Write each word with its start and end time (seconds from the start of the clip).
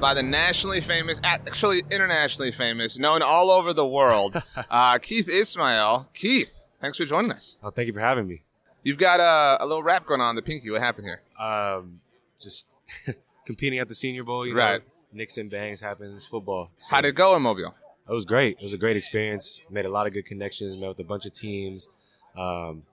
by 0.00 0.14
the 0.14 0.22
nationally 0.22 0.80
famous, 0.80 1.20
actually 1.24 1.82
internationally 1.90 2.50
famous, 2.52 2.98
known 2.98 3.22
all 3.22 3.50
over 3.50 3.72
the 3.72 3.86
world, 3.86 4.36
uh, 4.70 4.98
Keith 4.98 5.28
Ismael. 5.28 6.08
Keith, 6.14 6.62
thanks 6.80 6.98
for 6.98 7.04
joining 7.04 7.32
us. 7.32 7.58
Oh, 7.62 7.70
thank 7.70 7.86
you 7.86 7.92
for 7.92 8.00
having 8.00 8.26
me. 8.28 8.42
You've 8.82 8.98
got 8.98 9.20
a, 9.20 9.62
a 9.62 9.66
little 9.66 9.82
rap 9.82 10.06
going 10.06 10.20
on 10.20 10.36
the 10.36 10.42
pinky. 10.42 10.70
What 10.70 10.80
happened 10.82 11.06
here? 11.06 11.22
Um, 11.38 12.00
just 12.40 12.66
competing 13.46 13.78
at 13.78 13.88
the 13.88 13.94
Senior 13.94 14.22
Bowl, 14.24 14.46
you 14.46 14.54
Right. 14.56 14.80
know, 14.80 14.84
nicks 15.12 15.38
and 15.38 15.50
bangs 15.50 15.80
happens, 15.80 16.24
football. 16.26 16.70
So 16.78 16.94
How 16.94 17.00
did 17.00 17.08
it 17.08 17.14
go 17.14 17.34
in 17.36 17.42
Mobile? 17.42 17.74
It 18.08 18.12
was 18.12 18.24
great. 18.24 18.58
It 18.58 18.62
was 18.62 18.72
a 18.72 18.78
great 18.78 18.96
experience. 18.96 19.60
Made 19.70 19.86
a 19.86 19.90
lot 19.90 20.06
of 20.06 20.12
good 20.12 20.26
connections. 20.26 20.76
Met 20.76 20.88
with 20.88 21.00
a 21.00 21.04
bunch 21.04 21.26
of 21.26 21.32
teams. 21.32 21.88
Um, 22.36 22.84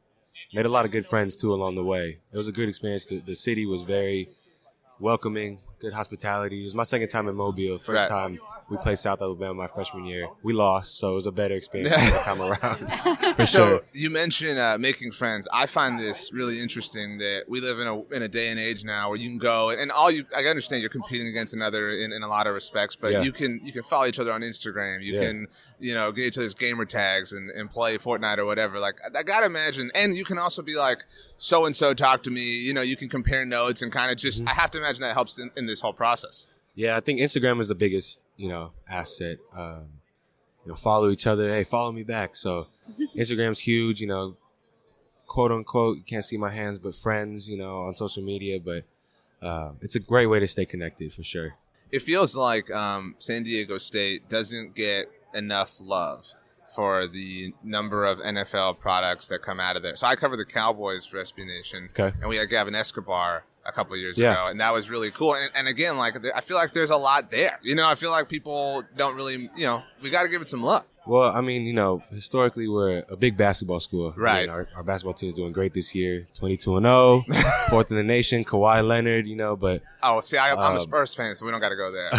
made 0.54 0.66
a 0.66 0.70
lot 0.70 0.86
of 0.86 0.92
good 0.92 1.06
friends 1.06 1.36
too 1.36 1.54
along 1.54 1.76
the 1.76 1.84
way. 1.84 2.18
It 2.32 2.38
was 2.38 2.48
a 2.48 2.52
good 2.52 2.68
experience. 2.70 3.06
The, 3.06 3.20
the 3.20 3.36
city 3.36 3.68
was 3.68 3.84
very 3.84 4.30
welcoming, 5.00 5.60
good 5.84 5.94
hospitality. 5.94 6.62
It 6.62 6.64
was 6.64 6.76
my 6.76 6.84
second 6.84 7.10
time 7.10 7.28
in 7.28 7.36
Mobile. 7.36 7.78
First 7.78 7.90
Right. 8.04 8.08
time 8.10 8.40
we 8.70 8.78
played 8.78 8.98
South 8.98 9.22
Alabama 9.22 9.54
my 9.54 9.68
freshman 9.68 10.06
year. 10.06 10.30
We 10.42 10.54
lost, 10.54 10.98
so 10.98 11.12
it 11.12 11.16
was 11.16 11.26
a 11.28 11.32
better 11.34 11.54
experience 11.56 11.94
the 12.14 12.22
time 12.24 12.42
around. 12.42 12.78
For 13.36 13.46
So 13.46 13.68
sure. 13.68 13.82
you 13.92 14.10
mentioned 14.10 14.58
uh, 14.58 14.78
making 14.80 15.12
friends. 15.12 15.50
I 15.52 15.66
find 15.66 16.00
this 16.00 16.32
really 16.32 16.62
interesting 16.62 17.18
that 17.18 17.44
we 17.50 17.60
live 17.60 17.80
in 17.80 17.88
a 17.88 18.02
in 18.16 18.22
a 18.24 18.30
day 18.30 18.48
and 18.48 18.58
age 18.60 18.86
now 18.86 19.10
where 19.10 19.18
you 19.18 19.28
can 19.30 19.38
go 19.38 19.70
and, 19.72 19.82
and 19.82 19.92
all 19.92 20.10
you. 20.10 20.26
I 20.36 20.44
understand 20.46 20.82
you're 20.82 20.90
competing 20.90 21.28
against 21.28 21.54
another 21.54 21.90
in, 21.90 22.14
in 22.14 22.24
a 22.24 22.28
lot 22.30 22.48
of 22.48 22.54
respects, 22.54 22.96
but 22.96 23.12
Yeah. 23.12 23.22
you 23.22 23.34
can 23.34 23.60
you 23.62 23.74
can 23.74 23.84
follow 23.84 24.06
each 24.06 24.20
other 24.20 24.32
on 24.32 24.40
Instagram. 24.42 25.04
You 25.04 25.16
Yeah. 25.16 25.26
can 25.28 25.48
you 25.80 25.94
know 25.94 26.14
get 26.14 26.28
each 26.28 26.38
other's 26.38 26.54
gamer 26.56 26.86
tags 26.86 27.34
and, 27.34 27.50
and 27.52 27.70
play 27.70 27.98
Fortnite 27.98 28.38
or 28.38 28.46
whatever. 28.46 28.80
Like 28.80 28.98
I, 29.06 29.20
I 29.20 29.24
gotta 29.24 29.46
imagine, 29.48 29.92
and 29.94 30.16
you 30.16 30.24
can 30.24 30.38
also 30.38 30.62
be 30.62 30.76
like 30.78 31.04
so 31.38 31.66
and 31.66 31.76
so 31.76 31.94
talk 31.94 32.24
to 32.24 32.32
me. 32.32 32.60
You 32.68 32.74
know, 32.74 32.82
you 32.82 32.96
can 32.96 33.10
compare 33.10 33.46
notes 33.46 33.82
and 33.82 33.92
kind 33.92 34.10
of 34.10 34.16
just. 34.18 34.40
Mm-hmm. 34.40 34.48
I 34.50 34.54
have 34.54 34.72
to 34.72 34.78
imagine 34.78 35.02
that 35.02 35.14
helps 35.16 35.38
in, 35.38 35.52
in 35.58 35.66
this 35.74 35.82
whole 35.82 35.94
process. 35.94 36.50
Yeah, 36.76 36.96
I 36.98 37.02
think 37.02 37.20
Instagram 37.20 37.60
is 37.60 37.68
the 37.68 37.76
biggest, 37.76 38.20
you 38.38 38.50
know, 38.50 38.72
asset. 38.90 39.38
Um, 39.56 39.86
you 40.66 40.70
know, 40.70 40.76
follow 40.76 41.10
each 41.10 41.28
other. 41.28 41.50
Hey, 41.50 41.64
follow 41.64 41.92
me 41.92 42.04
back. 42.04 42.36
So 42.36 42.68
Instagram's 43.18 43.60
huge. 43.60 44.00
You 44.02 44.08
know, 44.08 44.38
quote 45.28 45.52
unquote. 45.52 45.98
You 45.98 46.04
can't 46.04 46.24
see 46.26 46.38
my 46.38 46.50
hands, 46.50 46.80
but 46.80 46.96
friends. 46.96 47.50
You 47.50 47.58
know, 47.58 47.84
on 47.84 47.94
social 47.94 48.24
media. 48.24 48.60
But 48.60 48.86
uh, 49.46 49.74
it's 49.82 49.96
a 49.96 50.00
great 50.00 50.28
way 50.28 50.40
to 50.40 50.48
stay 50.48 50.66
connected 50.66 51.14
for 51.14 51.24
sure. 51.24 51.56
it 51.92 52.02
feels 52.02 52.36
like 52.36 52.72
um, 52.72 53.16
San 53.20 53.44
Diego 53.44 53.78
State 53.78 54.28
doesn't 54.30 54.74
get 54.74 55.08
enough 55.36 55.78
love 55.82 56.34
for 56.76 57.06
the 57.08 57.54
number 57.64 58.04
of 58.06 58.18
NFL 58.20 58.80
products 58.80 59.28
that 59.28 59.42
come 59.44 59.60
out 59.60 59.76
of 59.76 59.84
there. 59.84 59.96
So 59.96 60.08
I 60.08 60.16
cover 60.16 60.36
the 60.38 60.46
Cowboys 60.46 61.06
for 61.06 61.18
SB 61.18 61.46
Nation, 61.46 61.90
Okay. 61.92 62.16
and 62.20 62.30
we 62.30 62.38
had 62.38 62.50
Gavin 62.50 62.74
Escobar 62.74 63.44
a 63.66 63.72
couple 63.72 63.94
of 63.94 64.00
years 64.02 64.18
Yeah. 64.18 64.34
ago, 64.34 64.48
and 64.48 64.60
that 64.60 64.74
was 64.74 64.90
really 64.90 65.10
cool. 65.12 65.36
And, 65.36 65.50
and 65.56 65.68
again, 65.68 65.98
like 65.98 66.16
I 66.36 66.42
feel 66.42 66.58
like 66.58 66.74
there's 66.74 66.90
a 66.90 66.98
lot 66.98 67.32
there. 67.32 67.60
You 67.64 67.76
know, 67.76 67.88
I 67.88 67.96
feel 67.96 68.12
like 68.12 68.28
people 68.30 68.84
don't 68.98 69.16
really, 69.16 69.50
you 69.56 69.66
know, 69.66 69.84
we 70.02 70.10
got 70.10 70.24
to 70.24 70.30
give 70.30 70.42
it 70.42 70.50
some 70.50 70.62
love. 70.62 70.88
Well, 71.08 71.32
I 71.32 71.42
mean, 71.42 71.64
you 71.64 71.74
know, 71.74 72.02
historically 72.12 72.68
we're 72.68 73.04
a 73.10 73.16
big 73.16 73.38
basketball 73.38 73.80
school. 73.80 74.14
I 74.18 74.20
Right. 74.20 74.42
mean, 74.42 74.50
our, 74.50 74.68
our 74.76 74.84
basketball 74.84 75.14
team 75.14 75.30
is 75.30 75.36
doing 75.36 75.52
great 75.54 75.74
this 75.74 75.94
year, 75.96 76.28
twenty-two 76.34 76.76
and 76.78 76.86
zero, 76.86 77.24
fourth 77.70 77.90
in 77.92 77.98
the 77.98 78.04
nation. 78.04 78.44
Kawhi 78.44 78.86
Leonard, 78.86 79.28
you 79.28 79.36
know, 79.36 79.56
but 79.56 79.82
Oh, 80.02 80.20
see, 80.22 80.38
I, 80.38 80.52
I'm 80.52 80.58
a 80.58 80.76
Um, 80.76 80.80
Spurs 80.80 81.14
fan, 81.16 81.34
so 81.36 81.46
we 81.46 81.52
don't 81.52 81.62
got 81.62 81.70
to 81.70 81.76
go 81.76 81.92
there. 81.92 82.10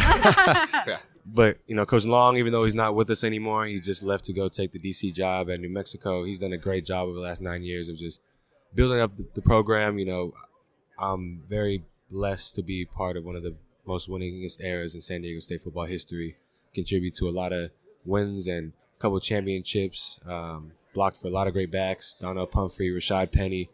yeah. 0.87 0.99
But 1.27 1.57
you 1.67 1.75
know, 1.75 1.87
Coach 1.87 2.05
Long, 2.05 2.37
even 2.37 2.53
though 2.53 2.65
he's 2.65 2.75
not 2.75 2.95
with 2.95 3.09
us 3.11 3.25
anymore, 3.25 3.65
he 3.67 3.81
just 3.81 4.03
left 4.03 4.25
to 4.27 4.33
go 4.35 4.49
take 4.49 4.73
the 4.73 4.79
DC 4.79 5.15
job 5.15 5.49
at 5.51 5.59
New 5.61 5.71
Mexico. 5.71 6.25
He's 6.25 6.39
done 6.39 6.53
a 6.53 6.59
great 6.59 6.85
job 6.85 7.07
over 7.09 7.15
the 7.15 7.23
last 7.23 7.41
nine 7.41 7.63
years 7.63 7.89
of 7.89 7.97
just 7.97 8.21
building 8.75 9.01
up 9.01 9.17
the, 9.17 9.27
the 9.35 9.41
program. 9.41 9.99
You 9.99 10.05
know, 10.05 10.35
I'm 10.99 11.43
very 11.49 11.85
blessed 12.11 12.55
to 12.57 12.63
be 12.63 12.85
part 12.85 13.17
of 13.17 13.25
one 13.25 13.37
of 13.37 13.43
the 13.43 13.57
most 13.87 14.09
winningest 14.09 14.63
eras 14.63 14.95
in 14.95 15.01
San 15.01 15.23
Diego 15.23 15.41
State 15.41 15.63
football 15.63 15.85
history. 15.87 16.37
Contribute 16.75 17.15
to 17.17 17.29
a 17.29 17.31
lot 17.31 17.53
of 17.53 17.71
wins 18.05 18.47
and 18.49 18.73
a 18.97 19.01
couple 19.01 19.19
championships. 19.21 20.19
Um, 20.27 20.73
blocked 20.95 21.17
for 21.17 21.29
a 21.29 21.31
lot 21.31 21.47
of 21.47 21.53
great 21.53 21.71
backs: 21.71 22.15
Donnel 22.21 22.47
Pumphrey, 22.47 22.91
Rashad 22.91 23.33
Penny. 23.33 23.69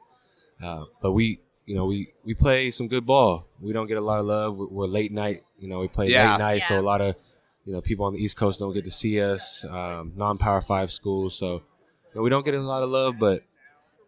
Uh, 0.63 0.85
but 1.01 1.13
we, 1.13 1.41
you 1.67 1.75
know, 1.75 1.87
we 1.87 2.13
we 2.25 2.35
play 2.35 2.71
some 2.71 2.89
good 2.89 3.07
ball. 3.07 3.47
We 3.61 3.73
don't 3.73 3.87
get 3.87 3.97
a 3.99 4.03
lot 4.03 4.21
of 4.21 4.27
love. 4.27 4.59
We're, 4.59 4.67
we're 4.67 4.87
late 4.87 5.13
night. 5.13 5.43
You 5.59 5.69
know, 5.69 5.81
we 5.81 5.89
play 5.89 6.09
Yeah. 6.09 6.33
late 6.33 6.39
night, 6.39 6.63
so 6.63 6.79
a 6.79 6.83
lot 6.83 7.01
of 7.01 7.15
you 7.65 7.73
know 7.73 7.81
people 7.81 8.07
on 8.07 8.15
the 8.15 8.19
East 8.23 8.37
Coast 8.37 8.59
don't 8.61 8.73
get 8.73 8.85
to 8.85 8.91
see 8.91 9.21
us. 9.23 9.65
Um, 9.65 10.13
non-power 10.17 10.61
five 10.63 10.91
schools, 10.91 11.37
so 11.39 11.55
you 11.55 11.63
know, 12.17 12.23
we 12.23 12.31
don't 12.31 12.45
get 12.45 12.55
a 12.55 12.61
lot 12.61 12.83
of 12.83 12.91
love, 12.91 13.19
but 13.19 13.43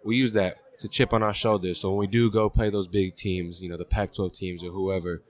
we 0.05 0.17
use 0.17 0.33
that. 0.35 0.57
It's 0.83 0.93
a 0.93 0.99
chip 0.99 1.13
on 1.13 1.23
our 1.23 1.33
shoulder. 1.33 1.75
So 1.75 1.91
when 1.91 1.99
we 1.99 2.07
do 2.09 2.29
go 2.29 2.51
play 2.51 2.69
those 2.69 2.89
big 2.89 3.15
teams, 3.15 3.63
you 3.63 3.69
know, 3.69 3.77
the 3.77 3.85
Pac-12 3.85 4.35
teams 4.35 4.65
or 4.65 4.73
whoever, 4.73 5.23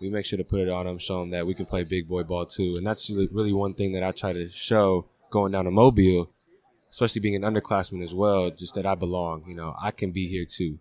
we 0.00 0.08
make 0.08 0.24
sure 0.24 0.38
to 0.38 0.44
put 0.44 0.60
it 0.60 0.70
on 0.70 0.86
them, 0.86 0.96
show 0.96 1.20
them 1.20 1.28
that 1.28 1.46
we 1.46 1.52
can 1.52 1.66
play 1.66 1.84
big 1.84 2.08
boy 2.08 2.22
ball 2.22 2.46
too. 2.46 2.76
And 2.78 2.86
that's 2.86 3.10
really, 3.10 3.28
really 3.30 3.52
one 3.52 3.74
thing 3.74 3.92
that 3.92 4.02
I 4.02 4.12
try 4.12 4.32
to 4.32 4.48
show 4.48 5.04
going 5.28 5.52
down 5.52 5.66
to 5.66 5.70
Mobile, 5.70 6.30
especially 6.88 7.20
being 7.20 7.36
an 7.36 7.42
underclassman 7.42 8.02
as 8.02 8.14
well, 8.14 8.50
just 8.50 8.76
that 8.76 8.86
I 8.86 8.94
belong. 8.94 9.44
You 9.46 9.54
know, 9.54 9.76
I 9.78 9.90
can 9.90 10.10
be 10.10 10.26
here 10.26 10.46
too. 10.46 10.78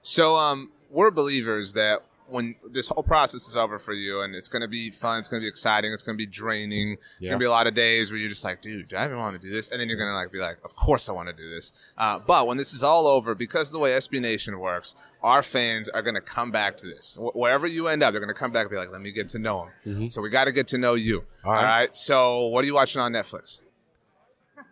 So 0.00 0.36
um, 0.36 0.72
we're 0.88 1.10
believers 1.10 1.74
that 1.74 2.06
when 2.30 2.56
this 2.70 2.88
whole 2.88 3.02
process 3.02 3.48
is 3.48 3.56
over 3.56 3.78
for 3.78 3.92
you, 3.92 4.20
and 4.20 4.34
it's 4.34 4.48
going 4.48 4.62
to 4.62 4.68
be 4.68 4.90
fun, 4.90 5.18
it's 5.18 5.28
going 5.28 5.40
to 5.40 5.44
be 5.44 5.48
exciting, 5.48 5.92
it's 5.92 6.02
going 6.02 6.16
to 6.16 6.22
be 6.22 6.26
draining. 6.30 6.92
It's 6.92 7.00
Yeah. 7.20 7.28
going 7.30 7.38
to 7.40 7.42
be 7.42 7.46
a 7.46 7.50
lot 7.50 7.66
of 7.66 7.74
days 7.74 8.10
where 8.10 8.18
you're 8.20 8.28
just 8.28 8.44
like, 8.44 8.60
dude, 8.60 8.88
do 8.88 8.96
I 8.96 9.06
even 9.06 9.18
want 9.18 9.40
to 9.40 9.48
do 9.48 9.52
this? 9.52 9.70
And 9.70 9.80
then 9.80 9.88
you're 9.88 9.96
going 9.98 10.10
to 10.10 10.14
like 10.14 10.30
be 10.32 10.38
like, 10.38 10.58
of 10.64 10.76
course 10.76 11.08
I 11.08 11.12
want 11.12 11.28
to 11.28 11.34
do 11.34 11.48
this. 11.48 11.72
Uh, 11.96 12.18
but 12.18 12.46
when 12.46 12.56
this 12.56 12.72
is 12.74 12.82
all 12.82 13.06
over, 13.06 13.34
because 13.34 13.68
of 13.68 13.72
the 13.72 13.78
way 13.78 13.90
SB 13.92 14.20
Nation 14.20 14.58
works, 14.58 14.94
our 15.22 15.42
fans 15.42 15.88
are 15.88 16.02
going 16.02 16.14
to 16.14 16.20
come 16.20 16.50
back 16.50 16.76
to 16.78 16.86
this. 16.86 17.16
Wh- 17.20 17.34
wherever 17.34 17.66
you 17.66 17.88
end 17.88 18.02
up, 18.02 18.12
they're 18.12 18.20
going 18.20 18.32
to 18.34 18.38
come 18.38 18.52
back 18.52 18.62
and 18.62 18.70
be 18.70 18.76
like, 18.76 18.92
let 18.92 19.00
me 19.00 19.10
get 19.10 19.28
to 19.30 19.38
know 19.38 19.68
him. 19.84 20.10
So 20.10 20.20
we 20.22 20.28
got 20.30 20.44
to 20.44 20.52
get 20.52 20.68
to 20.68 20.78
know 20.78 20.94
you. 20.94 21.24
All 21.44 21.52
right. 21.52 21.94
So 21.94 22.46
what 22.48 22.62
are 22.62 22.66
you 22.66 22.74
watching 22.74 23.00
on 23.00 23.12
Netflix? 23.12 23.60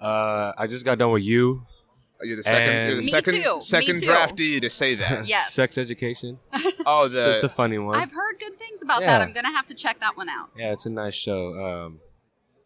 Uh, 0.00 0.52
I 0.58 0.66
just 0.66 0.84
got 0.84 0.98
done 0.98 1.10
with 1.10 1.24
you. 1.24 1.66
You're 2.22 2.36
the 2.36 2.42
second. 2.42 2.68
And- 2.70 2.86
you're 2.88 2.96
the 2.96 3.02
Me 3.02 3.08
second. 3.08 3.34
too. 3.42 3.54
Me 3.56 3.60
Second 3.60 3.96
too. 4.02 4.06
draftee 4.08 4.60
to 4.60 4.70
say 4.70 4.94
that. 4.94 5.26
Yes. 5.28 5.52
Sex 5.52 5.76
education. 5.78 6.38
Oh, 6.86 7.04
It's, 7.06 7.14
the 7.14 7.34
it's 7.34 7.44
a 7.44 7.48
funny 7.48 7.78
one. 7.78 7.96
I've 7.96 8.12
heard 8.12 8.38
good 8.38 8.58
things 8.58 8.82
about 8.82 9.00
Yeah. 9.02 9.18
that. 9.18 9.22
I'm 9.26 9.32
gonna 9.34 9.52
have 9.52 9.66
to 9.66 9.74
check 9.74 10.00
that 10.00 10.16
one 10.16 10.28
out. 10.28 10.48
yeah, 10.56 10.72
it's 10.72 10.86
a 10.86 10.90
nice 10.90 11.14
show. 11.14 11.54
Um, 11.86 12.00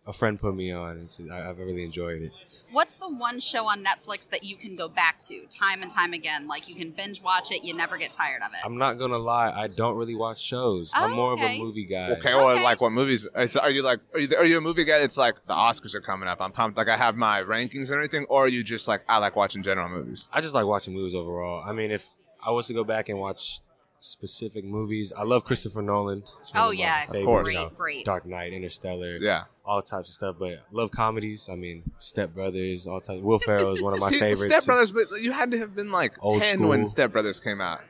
a 0.06 0.12
friend 0.12 0.40
put 0.40 0.54
me 0.54 0.72
on. 0.72 0.98
It's, 0.98 1.20
I, 1.30 1.48
I've 1.50 1.58
really 1.58 1.84
enjoyed 1.84 2.22
it. 2.22 2.32
What's 2.72 2.96
the 2.96 3.08
one 3.08 3.40
show 3.40 3.66
on 3.68 3.84
Netflix 3.84 4.30
that 4.30 4.44
you 4.44 4.56
can 4.56 4.76
go 4.76 4.88
back 4.88 5.20
to 5.22 5.44
time 5.46 5.82
and 5.82 5.90
time 5.90 6.12
again? 6.12 6.46
Like 6.46 6.68
you 6.68 6.74
can 6.74 6.90
binge 6.90 7.22
watch 7.22 7.50
it, 7.50 7.64
you 7.64 7.74
never 7.74 7.98
get 7.98 8.12
tired 8.12 8.42
of 8.42 8.52
it. 8.52 8.60
I'm 8.64 8.78
not 8.78 8.98
gonna 8.98 9.18
lie, 9.18 9.50
I 9.50 9.66
don't 9.66 9.96
really 9.96 10.14
watch 10.14 10.40
shows. 10.40 10.92
Oh, 10.96 11.04
I'm 11.04 11.12
more 11.16 11.32
of 11.32 11.40
a 11.40 11.58
movie 11.58 11.84
guy. 11.84 12.10
Okay, 12.12 12.32
well, 12.34 12.50
Okay. 12.50 12.62
like 12.62 12.80
what 12.80 12.92
movies? 12.92 13.26
is- 13.36 13.56
Are 13.56 13.70
you 13.70 13.82
like? 13.82 14.00
Are 14.14 14.20
you, 14.20 14.36
are 14.36 14.44
you 14.44 14.58
a 14.58 14.60
movie 14.60 14.84
guy 14.84 14.98
It's 14.98 15.18
like 15.18 15.34
the 15.46 15.54
Oscars 15.54 15.94
are 15.94 16.00
coming 16.00 16.28
up? 16.28 16.40
I'm 16.40 16.52
pumped. 16.52 16.76
Like 16.78 16.88
I 16.88 16.96
have 16.96 17.16
my 17.16 17.42
rankings 17.42 17.88
and 17.88 17.96
everything, 17.96 18.24
or 18.28 18.44
are 18.44 18.48
you 18.48 18.62
just 18.62 18.86
like 18.88 19.02
I 19.08 19.18
like 19.18 19.36
watching 19.36 19.62
general 19.62 19.88
movies? 19.88 20.28
I 20.32 20.40
just 20.40 20.54
like 20.54 20.66
watching 20.66 20.94
movies 20.94 21.14
overall. 21.14 21.62
I 21.66 21.72
mean, 21.72 21.90
if 21.90 22.08
I 22.44 22.50
was 22.52 22.68
to 22.68 22.74
go 22.74 22.84
back 22.84 23.08
and 23.08 23.18
watch 23.18 23.60
specific 24.00 24.64
movies, 24.64 25.12
I 25.16 25.22
love 25.24 25.44
Christopher 25.44 25.82
Nolan. 25.82 26.22
It's 26.40 26.52
one 26.52 26.62
Oh, 26.62 26.70
of 26.70 26.74
my 26.74 26.80
yeah. 26.80 27.02
Of 27.02 27.08
favorites, 27.10 27.24
course. 27.26 27.48
you 27.48 27.54
know, 27.54 27.64
Great, 27.68 27.76
great. 27.78 28.04
Dark 28.06 28.26
Knight, 28.26 28.52
Interstellar, 28.52 29.16
Yeah. 29.20 29.44
all 29.64 29.82
types 29.82 30.08
of 30.08 30.14
stuff. 30.14 30.36
But 30.38 30.64
love 30.72 30.90
comedies. 30.90 31.48
I 31.50 31.54
mean, 31.54 31.82
Step 31.98 32.34
Brothers, 32.34 32.86
all 32.86 33.00
types. 33.00 33.22
Will 33.22 33.38
Ferrell 33.38 33.72
is 33.72 33.82
one 33.82 33.92
of 33.94 34.00
my 34.00 34.08
See, 34.10 34.18
favorites. 34.18 34.44
Step 34.52 34.64
Brothers, 34.64 34.90
but 34.92 35.20
you 35.20 35.32
had 35.32 35.50
to 35.52 35.58
have 35.58 35.74
been 35.76 35.92
like 35.92 36.14
Old 36.22 36.40
ten 36.42 36.66
when 36.66 36.80
school. 36.80 36.90
Step 36.90 37.12
Brothers 37.12 37.38
came 37.40 37.60
out. 37.60 37.80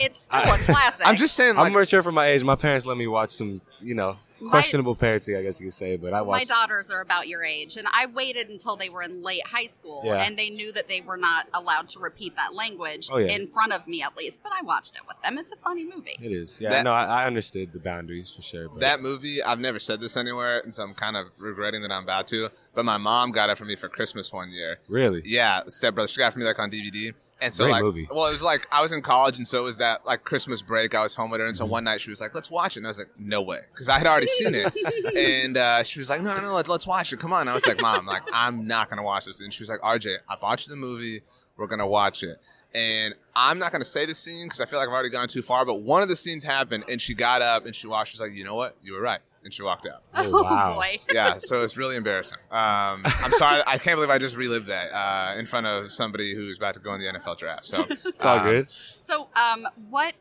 It's 0.00 0.24
still 0.26 0.40
a 0.40 0.44
classic. 0.58 1.06
I'm 1.06 1.16
just 1.16 1.34
saying, 1.36 1.56
like, 1.56 1.66
I'm 1.66 1.72
mature 1.72 2.02
for 2.02 2.12
my 2.12 2.26
age. 2.28 2.42
My 2.42 2.56
parents 2.56 2.86
let 2.86 2.96
me 2.96 3.06
watch 3.06 3.30
some, 3.32 3.60
you 3.80 3.94
know, 3.94 4.12
My- 4.12 4.18
questionable 4.48 4.94
parenting, 4.96 5.38
I 5.38 5.42
guess 5.42 5.60
you 5.60 5.66
could 5.66 5.72
say. 5.74 5.96
But 5.96 6.12
I 6.14 6.22
watched. 6.22 6.48
My 6.48 6.54
daughters 6.54 6.90
are 6.90 7.00
about 7.00 7.28
your 7.28 7.44
age, 7.44 7.76
and 7.76 7.86
I 7.92 8.06
waited 8.06 8.48
until 8.48 8.76
they 8.76 8.88
were 8.88 9.02
in 9.02 9.22
late 9.22 9.46
high 9.46 9.66
school, 9.66 10.02
Yeah. 10.04 10.14
and 10.22 10.38
they 10.38 10.50
knew 10.50 10.72
that 10.72 10.88
they 10.88 11.00
were 11.00 11.16
not 11.16 11.46
allowed 11.54 11.88
to 11.90 11.98
repeat 12.00 12.36
that 12.36 12.54
language 12.54 13.08
Oh, 13.12 13.18
yeah. 13.18 13.28
in 13.34 13.46
front 13.46 13.72
of 13.72 13.86
me, 13.86 14.02
at 14.02 14.16
least. 14.16 14.40
But 14.42 14.52
I 14.58 14.62
watched 14.62 14.96
it 14.96 15.02
with 15.06 15.20
them. 15.22 15.38
It's 15.38 15.52
a 15.52 15.56
funny 15.56 15.84
movie. 15.84 16.16
It 16.20 16.32
is. 16.32 16.60
Yeah. 16.60 16.70
That- 16.70 16.84
no, 16.84 16.92
I, 16.92 17.04
I 17.22 17.26
understood 17.26 17.72
the 17.72 17.78
boundaries 17.78 18.30
for 18.34 18.42
sure. 18.42 18.68
But 18.68 18.80
That 18.80 19.00
movie, 19.00 19.42
I've 19.42 19.60
never 19.60 19.78
said 19.78 20.00
this 20.00 20.16
anywhere, 20.16 20.60
and 20.60 20.74
so 20.74 20.82
I'm 20.84 20.94
kind 20.94 21.16
of 21.16 21.26
regretting 21.38 21.82
that 21.82 21.92
I'm 21.92 22.04
about 22.04 22.28
to. 22.28 22.48
But 22.74 22.84
my 22.84 22.98
mom 22.98 23.32
got 23.32 23.50
it 23.50 23.58
for 23.58 23.64
me 23.64 23.76
for 23.76 23.88
Christmas 23.88 24.32
one 24.32 24.50
year. 24.50 24.78
really. 24.88 25.22
Yeah, 25.24 25.62
stepbrother. 25.68 26.08
She 26.08 26.18
got 26.18 26.28
it 26.28 26.32
for 26.32 26.38
me 26.38 26.44
like 26.44 26.58
on 26.58 26.70
DVD. 26.70 27.12
And 27.40 27.54
so 27.54 27.64
Great 27.64 27.72
like, 27.72 27.82
movie. 27.84 28.08
well, 28.10 28.26
it 28.26 28.32
was 28.32 28.42
like 28.42 28.66
I 28.72 28.82
was 28.82 28.90
in 28.90 29.00
college, 29.00 29.36
and 29.38 29.46
so 29.46 29.58
it 29.60 29.62
was 29.62 29.76
that 29.76 30.04
like 30.04 30.24
Christmas 30.24 30.60
break. 30.60 30.94
I 30.96 31.02
was 31.02 31.14
home 31.14 31.30
with 31.30 31.38
her, 31.40 31.46
and 31.46 31.54
Mm-hmm. 31.54 31.64
so 31.64 31.66
one 31.66 31.84
night 31.84 32.00
she 32.00 32.10
was 32.10 32.20
like, 32.20 32.34
"Let's 32.34 32.50
watch 32.50 32.76
it," 32.76 32.80
and 32.80 32.86
I 32.86 32.90
was 32.90 32.98
like, 32.98 33.10
"No 33.16 33.42
way," 33.42 33.60
because 33.72 33.88
I 33.88 33.96
had 33.98 34.06
already 34.08 34.26
seen 34.26 34.54
it. 34.56 34.74
and 35.16 35.56
uh, 35.56 35.82
she 35.84 36.00
was 36.00 36.10
like, 36.10 36.20
"No, 36.20 36.34
no, 36.34 36.42
no, 36.42 36.54
let's, 36.54 36.68
let's 36.68 36.86
watch 36.86 37.12
it. 37.12 37.20
Come 37.20 37.32
on." 37.32 37.42
And 37.42 37.50
I 37.50 37.54
was 37.54 37.64
like, 37.66 37.80
"Mom, 37.80 38.06
like 38.06 38.22
I'm 38.32 38.66
not 38.66 38.90
gonna 38.90 39.04
watch 39.04 39.26
this." 39.26 39.40
And 39.40 39.52
she 39.52 39.62
was 39.62 39.70
like, 39.70 39.80
"RJ, 39.80 40.16
I 40.28 40.34
bought 40.36 40.66
you 40.66 40.70
the 40.70 40.76
movie. 40.76 41.20
We're 41.56 41.68
gonna 41.68 41.86
watch 41.86 42.24
it." 42.24 42.38
And 42.74 43.14
I'm 43.36 43.58
not 43.60 43.70
gonna 43.72 43.84
say 43.84 44.04
the 44.04 44.14
scene 44.16 44.46
because 44.46 44.60
I 44.60 44.66
feel 44.66 44.78
like 44.80 44.88
I've 44.88 44.92
already 44.94 45.08
gone 45.08 45.28
too 45.28 45.42
far. 45.42 45.64
But 45.64 45.76
one 45.82 46.02
of 46.02 46.08
the 46.08 46.16
scenes 46.16 46.42
happened, 46.42 46.84
and 46.88 47.00
she 47.00 47.14
got 47.14 47.40
up 47.40 47.66
and 47.66 47.74
she 47.74 47.86
watched. 47.86 48.12
She 48.12 48.16
was 48.20 48.28
like, 48.28 48.36
"You 48.36 48.42
know 48.44 48.56
what? 48.56 48.76
You 48.82 48.94
were 48.94 49.00
right," 49.00 49.20
and 49.48 49.54
she 49.54 49.62
walked 49.62 49.86
out. 49.86 50.02
Oh, 50.14 50.42
wow. 50.42 50.74
boy. 50.74 50.98
yeah, 51.14 51.38
so 51.38 51.62
it's 51.64 51.78
really 51.78 51.96
embarrassing. 51.96 52.38
Um, 52.50 53.02
I'm 53.04 53.32
sorry, 53.32 53.62
I 53.66 53.78
can't 53.78 53.96
believe 53.96 54.10
I 54.10 54.18
just 54.18 54.36
relived 54.36 54.66
that 54.66 54.92
uh, 54.94 55.38
in 55.38 55.46
front 55.46 55.66
of 55.66 55.90
somebody 55.90 56.34
who's 56.34 56.58
about 56.58 56.74
to 56.74 56.80
go 56.80 56.92
in 56.92 57.00
the 57.00 57.06
NFL 57.06 57.38
draft. 57.38 57.64
So 57.64 57.82
It's 57.90 58.22
all 58.24 58.38
um, 58.40 58.44
good. 58.44 58.68
So, 58.68 59.28
um, 59.34 59.66
what 59.88 60.12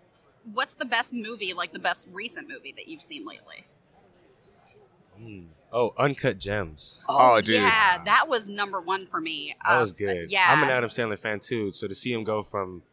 what's 0.53 0.75
the 0.75 0.85
best 0.85 1.13
movie, 1.13 1.53
like 1.53 1.73
the 1.73 1.79
best 1.79 2.07
recent 2.13 2.47
movie 2.47 2.73
that 2.77 2.87
you've 2.87 3.01
seen 3.01 3.25
lately? 3.25 3.65
Oh, 5.73 5.93
Uncut 5.97 6.37
Gems. 6.37 7.03
Oh, 7.09 7.41
dude. 7.41 7.55
Yeah, 7.55 8.01
that 8.05 8.29
was 8.29 8.47
number 8.47 8.79
one 8.79 9.05
for 9.07 9.19
me. 9.19 9.55
That 9.65 9.73
Um, 9.73 9.79
was 9.81 9.91
good. 9.91 10.31
Yeah, 10.31 10.45
I'm 10.47 10.63
an 10.63 10.69
Adam 10.69 10.89
Sandler 10.89 11.19
fan 11.19 11.39
too. 11.41 11.71
So 11.73 11.87
to 11.87 11.95
see 11.95 12.13
him 12.13 12.23
go 12.23 12.43
from 12.43 12.83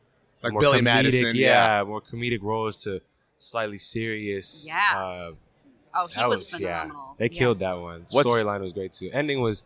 Like 0.42 0.52
more 0.54 0.60
Billy 0.62 0.80
comedic, 0.80 0.84
Madison, 0.84 1.36
yeah, 1.36 1.78
yeah. 1.78 1.84
more 1.84 2.00
comedic 2.00 2.42
roles 2.42 2.76
to 2.84 3.00
slightly 3.38 3.78
serious. 3.78 4.64
Yeah. 4.66 4.82
Uh, 4.96 5.32
Oh, 5.94 6.06
he 6.08 6.14
that 6.16 6.28
was, 6.28 6.38
was, 6.52 6.60
yeah. 6.60 6.82
phenomenal. 6.82 7.14
They 7.18 7.30
Yeah. 7.30 7.38
killed 7.38 7.58
that 7.60 7.74
one. 7.78 8.06
What's- 8.10 8.28
Storyline 8.28 8.60
was 8.60 8.72
great 8.72 8.92
too. 8.92 9.10
Ending 9.12 9.40
was. 9.40 9.64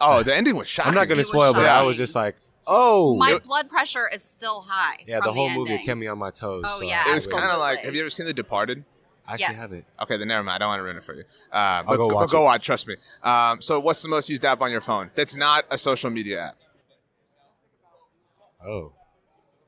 Oh, 0.00 0.22
the 0.22 0.34
ending 0.34 0.56
was 0.56 0.68
shocking. 0.68 0.90
I'm 0.90 0.94
not 0.94 1.08
going 1.08 1.18
to 1.18 1.24
spoil, 1.24 1.52
but 1.52 1.66
I 1.66 1.82
was 1.82 1.96
just 1.96 2.14
like, 2.14 2.36
oh. 2.66 3.16
My 3.16 3.32
It- 3.32 3.44
blood 3.44 3.68
pressure 3.68 4.08
is 4.12 4.22
still 4.24 4.62
high. 4.62 4.96
yeah, 5.06 5.18
from 5.18 5.26
the 5.28 5.32
whole 5.34 5.50
movie 5.50 5.74
it 5.74 5.82
kept 5.84 5.98
me 5.98 6.06
on 6.06 6.18
my 6.18 6.30
toes. 6.30 6.64
Oh, 6.66 6.78
so 6.78 6.84
yeah, 6.84 7.10
It 7.10 7.14
was 7.14 7.26
kind 7.26 7.50
of 7.50 7.58
like. 7.58 7.80
Have 7.80 7.94
you 7.94 8.00
ever 8.02 8.10
seen 8.10 8.26
The 8.26 8.32
Departed? 8.34 8.84
I 9.26 9.34
actually 9.34 9.54
Yes. 9.54 9.60
haven't. 9.60 9.84
Okay, 10.02 10.16
then 10.16 10.26
never 10.28 10.42
mind. 10.42 10.56
I 10.56 10.58
don't 10.58 10.68
want 10.70 10.80
to 10.80 10.82
ruin 10.84 10.96
it 10.96 11.04
for 11.04 11.14
you. 11.14 11.22
Uh, 11.52 11.82
but 11.84 11.96
go 11.96 12.08
go, 12.08 12.14
watch 12.16 12.30
go 12.30 12.40
it. 12.40 12.44
watch. 12.44 12.64
Trust 12.66 12.88
me. 12.88 12.96
Um, 13.22 13.60
so, 13.62 13.78
what's 13.78 14.02
the 14.02 14.08
most 14.08 14.28
used 14.28 14.44
app 14.44 14.60
on 14.60 14.72
your 14.72 14.80
phone? 14.80 15.10
That's 15.14 15.36
not 15.36 15.64
a 15.70 15.78
social 15.78 16.10
media 16.10 16.40
app. 16.48 16.56
Oh, 18.66 18.92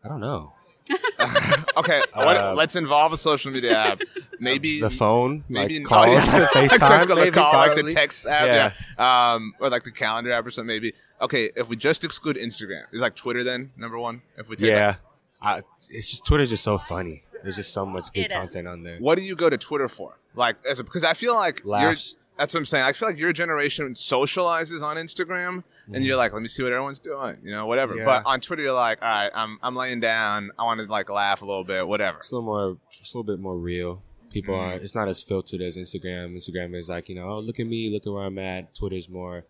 I 0.04 0.08
don't 0.08 0.20
know. 0.20 0.52
Okay, 1.76 2.02
what, 2.14 2.36
Uh, 2.36 2.54
let's 2.54 2.76
involve 2.76 3.12
a 3.12 3.16
social 3.16 3.50
media 3.50 3.76
app. 3.76 4.02
Maybe 4.38 4.80
The 4.80 4.90
phone, 4.90 5.44
Maybe 5.48 5.78
like 5.80 5.92
oh, 6.08 6.12
yeah. 6.12 6.20
FaceTime, 6.52 7.06
the, 7.08 7.14
maybe, 7.14 7.30
call, 7.30 7.52
like 7.54 7.74
the 7.76 7.90
text 7.90 8.26
app, 8.26 8.74
yeah. 8.98 9.32
Um, 9.34 9.54
or 9.58 9.70
like 9.70 9.82
the 9.84 9.92
calendar 9.92 10.32
app 10.32 10.44
or 10.46 10.50
something. 10.50 10.66
Maybe. 10.66 10.92
Okay, 11.20 11.50
if 11.56 11.68
we 11.68 11.76
just 11.76 12.04
exclude 12.04 12.36
Instagram, 12.36 12.82
is 12.92 13.00
like 13.00 13.14
Twitter 13.14 13.42
then 13.42 13.70
number 13.78 13.98
one? 13.98 14.22
If 14.36 14.48
we 14.50 14.56
take 14.56 14.68
Yeah, 14.68 14.96
I, 15.40 15.62
it's 15.90 16.10
just 16.10 16.26
Twitter's 16.26 16.50
just 16.50 16.64
so 16.64 16.76
funny. 16.78 17.22
There's 17.42 17.56
just 17.56 17.72
so 17.72 17.86
much 17.86 18.12
good 18.12 18.26
It 18.26 18.30
is. 18.30 18.36
content 18.36 18.68
on 18.68 18.82
there. 18.82 18.98
what 18.98 19.16
do 19.16 19.22
you 19.22 19.34
go 19.34 19.48
to 19.50 19.58
Twitter 19.58 19.88
for? 19.88 20.18
Like, 20.34 20.56
as 20.68 20.80
because 20.82 21.04
I 21.04 21.14
feel 21.14 21.34
like 21.34 21.64
Laughs. 21.64 22.16
That's 22.42 22.54
what 22.54 22.58
I'm 22.58 22.66
saying. 22.66 22.84
I 22.84 22.92
feel 22.92 23.08
like 23.08 23.18
your 23.18 23.32
generation 23.32 23.94
socializes 23.94 24.82
on 24.82 24.96
Instagram, 24.96 25.62
and 25.94 26.04
you're 26.04 26.16
like, 26.16 26.32
let 26.32 26.42
me 26.42 26.48
see 26.48 26.64
what 26.64 26.72
everyone's 26.72 26.98
doing, 26.98 27.36
you 27.40 27.52
know, 27.52 27.66
whatever. 27.66 27.92
Mm-hmm. 27.92 28.00
Yeah. 28.00 28.22
But 28.24 28.26
on 28.26 28.40
Twitter, 28.40 28.62
you're 28.64 28.72
like, 28.72 29.00
all 29.00 29.08
right, 29.08 29.30
I'm 29.32 29.60
I'm 29.62 29.76
laying 29.76 30.00
down. 30.00 30.50
I 30.58 30.64
want 30.64 30.80
to 30.80 30.86
like 30.86 31.08
laugh 31.08 31.42
a 31.42 31.44
little 31.44 31.62
bit, 31.62 31.86
whatever. 31.86 32.18
It's 32.18 32.32
a 32.32 32.34
little 32.34 32.46
more, 32.46 32.78
it's 33.00 33.14
a 33.14 33.16
little 33.16 33.32
bit 33.32 33.40
more 33.40 33.56
real. 33.56 34.02
People 34.32 34.56
Mm. 34.56 34.58
aren't. 34.58 34.82
It's 34.82 34.96
not 34.96 35.06
as 35.06 35.22
filtered 35.22 35.60
as 35.62 35.76
Instagram. 35.78 36.34
Instagram 36.36 36.74
is 36.74 36.88
like 36.88 37.08
you 37.08 37.14
know, 37.14 37.28
oh 37.28 37.38
look 37.38 37.60
at 37.60 37.66
me, 37.68 37.92
look 37.92 38.08
at 38.08 38.12
where 38.12 38.24
I'm 38.24 38.38
at. 38.38 38.74
Twitter's 38.74 39.08
more 39.08 39.44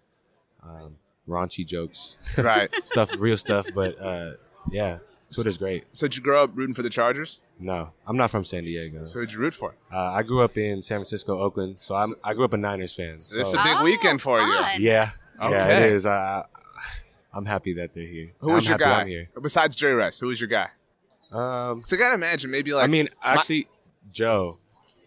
um, 0.62 0.96
raunchy 1.26 1.66
jokes, 1.66 2.18
right. 2.36 2.68
stuff, 2.84 3.10
real 3.18 3.38
stuff. 3.38 3.68
But 3.74 3.98
uh, 3.98 4.32
yeah, 4.70 4.98
Twitter's 5.34 5.58
great. 5.58 5.84
So 5.92 6.06
did 6.06 6.16
you 6.16 6.22
grow 6.22 6.44
up 6.44 6.50
rooting 6.54 6.74
for 6.74 6.82
the 6.82 6.90
Chargers? 6.90 7.40
No, 7.58 7.92
I'm 8.06 8.16
not 8.16 8.30
from 8.30 8.44
San 8.44 8.64
Diego. 8.64 9.04
So 9.04 9.20
who'd 9.20 9.32
you 9.32 9.38
root 9.38 9.54
for? 9.54 9.74
Uh, 9.92 9.98
I 9.98 10.22
grew 10.22 10.40
up 10.42 10.56
in 10.58 10.82
San 10.82 10.98
Francisco, 10.98 11.40
Oakland. 11.40 11.76
So 11.80 11.94
I'm, 11.94 12.14
I 12.24 12.34
grew 12.34 12.44
up 12.44 12.52
a 12.52 12.56
Niners 12.56 12.92
fan. 12.94 13.20
So 13.20 13.36
this 13.36 13.48
is 13.48 13.54
a 13.54 13.58
big 13.58 13.76
Oh, 13.78 13.84
weekend 13.84 14.20
for 14.20 14.40
you. 14.40 14.46
fun. 14.46 14.70
yeah, 14.80 15.10
yeah, 15.38 15.46
Okay. 15.46 15.76
it 15.86 15.92
is. 15.92 16.06
I, 16.06 16.44
I'm 17.32 17.46
happy 17.46 17.72
that 17.74 17.94
they're 17.94 18.04
here. 18.04 18.32
Who 18.40 18.52
was 18.52 18.64
I'm 18.66 18.70
your 18.78 18.78
happy 18.88 18.90
guy 18.96 19.00
I'm 19.02 19.06
here. 19.08 19.28
besides 19.40 19.76
Jerry 19.76 19.94
Rice? 19.94 20.18
Who 20.20 20.26
was 20.26 20.40
your 20.40 20.48
guy? 20.48 20.68
Um, 21.32 21.82
So 21.84 21.96
I 21.96 21.98
gotta 21.98 22.14
imagine 22.14 22.50
maybe 22.50 22.74
like 22.74 22.84
I 22.84 22.88
mean, 22.88 23.08
actually, 23.22 23.66
Joe 24.12 24.58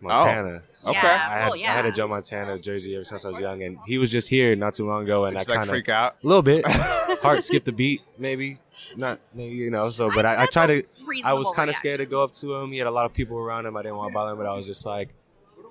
Oh. 0.07 0.59
Montana. 0.85 0.97
Okay. 0.97 1.07
Yeah, 1.07 1.13
I 1.13 1.39
had, 1.39 1.45
well, 1.47 1.55
yeah. 1.55 1.71
I 1.71 1.75
had 1.75 1.85
a 1.85 1.91
Joe 1.91 2.07
Montana 2.07 2.59
jersey 2.59 2.95
ever 2.95 3.03
since 3.03 3.25
I 3.25 3.29
was 3.29 3.39
young, 3.39 3.63
and 3.63 3.77
he 3.85 3.97
was 3.97 4.09
just 4.09 4.29
here 4.29 4.55
not 4.55 4.73
too 4.75 4.87
long 4.87 5.03
ago, 5.03 5.25
and 5.25 5.37
Did 5.37 5.49
I 5.49 5.53
kind 5.53 5.63
of 5.63 5.69
freak 5.69 5.89
out. 5.89 6.15
a 6.23 6.27
little 6.27 6.41
bit 6.41 6.65
heart 6.67 7.43
skipped 7.43 7.67
a 7.67 7.71
beat, 7.71 8.01
maybe 8.17 8.57
not, 8.95 9.19
maybe 9.33 9.55
you 9.55 9.71
know. 9.71 9.89
So, 9.89 10.11
but 10.13 10.25
I, 10.25 10.33
I 10.33 10.35
That's 10.37 10.51
tried 10.53 10.67
to. 10.67 10.83
I 11.23 11.33
was 11.33 11.51
kind 11.55 11.69
of 11.69 11.75
scared 11.75 11.99
to 11.99 12.05
go 12.05 12.23
up 12.23 12.33
to 12.35 12.55
him. 12.55 12.71
He 12.71 12.77
had 12.77 12.87
a 12.87 12.91
lot 12.91 13.05
of 13.05 13.13
people 13.13 13.37
around 13.37 13.65
him. 13.65 13.77
I 13.77 13.83
didn't 13.83 13.97
want 13.97 14.11
to 14.11 14.13
bother 14.13 14.31
him, 14.31 14.37
but 14.37 14.47
I 14.47 14.53
was 14.55 14.65
just 14.65 14.85
like 14.85 15.09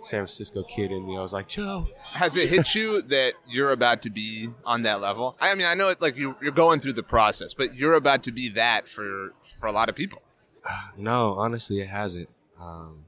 San 0.02 0.20
Francisco 0.20 0.62
kid 0.62 0.92
in 0.92 1.06
me. 1.06 1.16
I 1.16 1.20
was 1.20 1.32
like, 1.32 1.48
Joe. 1.48 1.88
Has 2.12 2.36
it 2.36 2.48
hit 2.48 2.74
you 2.74 3.02
that 3.02 3.34
you're 3.48 3.72
about 3.72 4.02
to 4.02 4.10
be 4.10 4.48
on 4.64 4.82
that 4.82 5.00
level? 5.00 5.36
I 5.40 5.54
mean, 5.54 5.66
I 5.66 5.74
know 5.74 5.88
it 5.88 6.00
like 6.00 6.16
you, 6.16 6.36
you're 6.40 6.52
going 6.52 6.78
through 6.78 6.92
the 6.92 7.02
process, 7.02 7.54
but 7.54 7.74
you're 7.74 7.94
about 7.94 8.22
to 8.24 8.32
be 8.32 8.48
that 8.50 8.86
for 8.86 9.32
for 9.58 9.66
a 9.66 9.72
lot 9.72 9.88
of 9.88 9.94
people. 9.94 10.22
No, 10.96 11.34
honestly, 11.34 11.80
it 11.80 11.88
hasn't. 11.88 12.28
Um, 12.60 13.04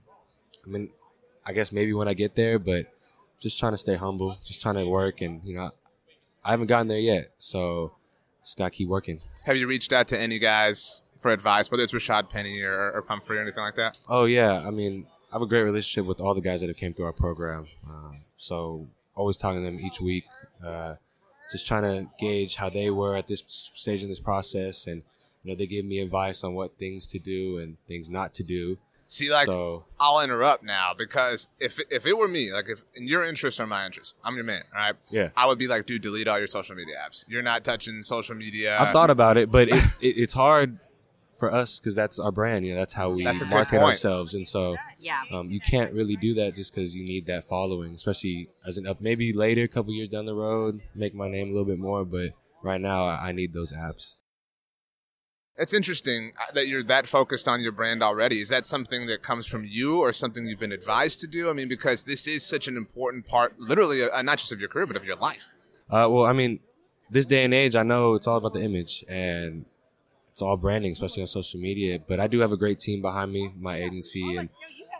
I 0.67 0.69
mean, 0.69 0.91
I 1.47 1.53
guess 1.53 1.71
maybe 1.73 1.93
when 1.93 2.09
I 2.09 2.15
get 2.15 2.35
there, 2.35 2.59
but 2.59 2.93
just 3.39 3.59
trying 3.59 3.73
to 3.73 3.79
stay 3.79 3.95
humble, 3.95 4.37
just 4.45 4.61
trying 4.61 4.75
to 4.77 4.87
work, 4.89 5.21
and 5.21 5.41
you 5.45 5.55
know, 5.55 5.71
I 6.45 6.51
haven't 6.51 6.67
gotten 6.67 6.89
there 6.89 6.99
yet, 6.99 7.31
so 7.39 7.93
just 8.43 8.59
gotta 8.59 8.71
keep 8.71 8.89
working. 8.89 9.21
Have 9.45 9.57
you 9.57 9.67
reached 9.67 9.93
out 9.93 10.09
to 10.09 10.19
any 10.19 10.39
guys 10.39 11.03
for 11.19 11.31
advice, 11.31 11.71
whether 11.71 11.83
it's 11.83 11.93
Rashad 11.93 12.31
Penny 12.31 12.63
or, 12.63 12.93
or 12.93 13.03
Pumphrey 13.03 13.39
or 13.39 13.43
anything 13.43 13.63
like 13.63 13.77
that? 13.77 13.99
Oh 14.09 14.25
yeah, 14.25 14.65
I 14.67 14.71
mean, 14.71 15.07
I 15.31 15.37
have 15.37 15.43
a 15.43 15.47
great 15.47 15.63
relationship 15.63 16.07
with 16.07 16.21
all 16.21 16.35
the 16.35 16.41
guys 16.41 16.61
that 16.61 16.69
have 16.69 16.77
came 16.77 16.95
through 16.95 17.07
our 17.07 17.13
program. 17.13 17.69
Um, 17.89 18.23
so 18.37 18.87
always 19.15 19.37
talking 19.37 19.61
to 19.61 19.65
them 19.65 19.81
each 19.81 20.01
week, 20.01 20.25
uh, 20.65 20.97
just 21.51 21.67
trying 21.67 21.83
to 21.83 22.11
gauge 22.19 22.57
how 22.57 22.69
they 22.71 22.91
were 22.91 23.17
at 23.17 23.29
this 23.29 23.43
stage 23.47 24.03
in 24.03 24.09
this 24.09 24.21
process, 24.21 24.87
and 24.87 25.03
you 25.43 25.53
know, 25.53 25.57
they 25.57 25.67
give 25.67 25.85
me 25.85 26.01
advice 26.01 26.43
on 26.43 26.55
what 26.55 26.77
things 26.77 27.07
to 27.09 27.19
do 27.19 27.59
and 27.59 27.77
things 27.87 28.11
not 28.11 28.35
to 28.35 28.43
do. 28.43 28.79
See, 29.09 29.31
like 29.31 29.47
so 29.47 29.85
I'll 30.01 30.21
interrupt 30.21 30.65
now 30.65 30.93
because 30.97 31.49
if 31.61 31.79
if 31.91 32.07
it 32.07 32.19
were 32.19 32.29
me, 32.29 32.53
like 32.53 32.69
if 32.69 32.83
and 32.97 33.09
your 33.09 33.23
interests 33.25 33.61
are 33.61 33.67
my 33.67 33.87
interests, 33.87 34.15
I'm 34.25 34.35
your 34.35 34.45
man, 34.45 34.63
all 34.75 34.81
right? 34.81 34.95
Yeah. 35.11 35.29
I 35.37 35.47
would 35.47 35.59
be 35.59 35.69
like, 35.69 35.87
dude, 35.87 36.03
delete 36.03 36.27
all 36.27 36.39
your 36.39 36.49
social 36.49 36.75
media 36.75 36.97
apps. 37.07 37.25
You're 37.29 37.43
not 37.43 37.63
touching 37.65 38.03
social 38.03 38.35
media. 38.35 38.77
I've 38.79 38.91
thought 38.91 39.11
about 39.11 39.37
it, 39.37 39.51
but 39.51 39.69
it, 39.69 39.85
it, 40.01 40.17
it's 40.19 40.35
hard 40.35 40.79
for 41.39 41.53
us 41.53 41.79
because 41.79 41.95
that's 41.95 42.19
our 42.19 42.33
brand. 42.33 42.67
You 42.67 42.75
know, 42.75 42.81
that's 42.81 42.95
how 42.95 43.11
we 43.11 43.23
That's 43.25 43.45
market 43.45 43.81
ourselves, 43.81 44.35
and 44.35 44.47
so 44.47 44.77
Yeah. 44.99 45.23
um, 45.33 45.51
you 45.51 45.61
can't 45.61 45.93
really 45.93 46.17
do 46.17 46.35
that 46.35 46.55
just 46.55 46.75
because 46.75 46.97
you 46.97 47.05
need 47.05 47.27
that 47.27 47.45
following, 47.45 47.95
especially 47.95 48.49
as 48.67 48.79
an 48.79 48.87
up. 48.87 49.01
Maybe 49.01 49.33
later, 49.33 49.63
a 49.63 49.69
couple 49.69 49.93
years 49.93 50.09
down 50.09 50.27
the 50.27 50.35
road, 50.35 50.81
make 50.95 51.15
my 51.15 51.29
name 51.29 51.49
a 51.49 51.53
little 51.53 51.67
bit 51.67 51.79
more. 51.79 52.05
But 52.05 52.31
right 52.63 52.81
now, 52.81 53.07
I 53.07 53.29
I 53.29 53.33
need 53.33 53.53
those 53.53 53.73
apps. 53.73 54.17
It's 55.59 55.73
interesting 55.73 56.33
uh, 56.39 56.53
that 56.53 56.69
you're 56.69 56.83
that 56.85 57.07
focused 57.07 57.49
on 57.49 57.61
your 57.61 57.73
brand 57.73 58.03
already. 58.03 58.41
Is 58.41 58.51
that 58.51 58.67
something 58.67 59.07
that 59.07 59.23
comes 59.23 59.47
from 59.47 59.65
you 59.65 60.01
or 60.01 60.13
something 60.13 60.47
you've 60.47 60.61
been 60.61 60.73
advised 60.73 61.21
to 61.21 61.27
do? 61.27 61.49
I 61.49 61.55
mean, 61.55 61.69
because 61.69 62.05
this 62.05 62.27
is 62.27 62.45
such 62.45 62.69
an 62.69 62.77
important 62.77 63.27
part, 63.27 63.59
literally, 63.59 64.03
uh, 64.03 64.21
not 64.23 64.39
just 64.39 64.53
of 64.53 64.61
your 64.61 64.69
career, 64.69 64.87
but 64.87 64.97
of 64.97 65.05
your 65.05 65.17
life. 65.17 65.51
Uh, 65.91 66.09
well, 66.11 66.27
I 66.27 66.33
mean, 66.33 66.61
this 67.11 67.25
day 67.25 67.45
and 67.45 67.55
age, 67.55 67.75
I 67.75 67.85
know 67.85 68.15
it's 68.15 68.27
all 68.27 68.37
about 68.37 68.53
the 68.53 68.61
image 68.61 69.05
and 69.09 69.65
it's 70.31 70.43
all 70.43 70.59
branding, 70.59 70.93
especially 70.93 71.23
on 71.23 71.27
social 71.27 71.59
media. 71.59 72.01
But 72.07 72.21
I 72.21 72.27
do 72.27 72.41
have 72.41 72.53
a 72.53 72.57
great 72.59 72.79
team 72.79 73.01
behind 73.01 73.33
me, 73.33 73.53
my 73.59 73.79
agency, 73.79 74.37
and 74.37 74.51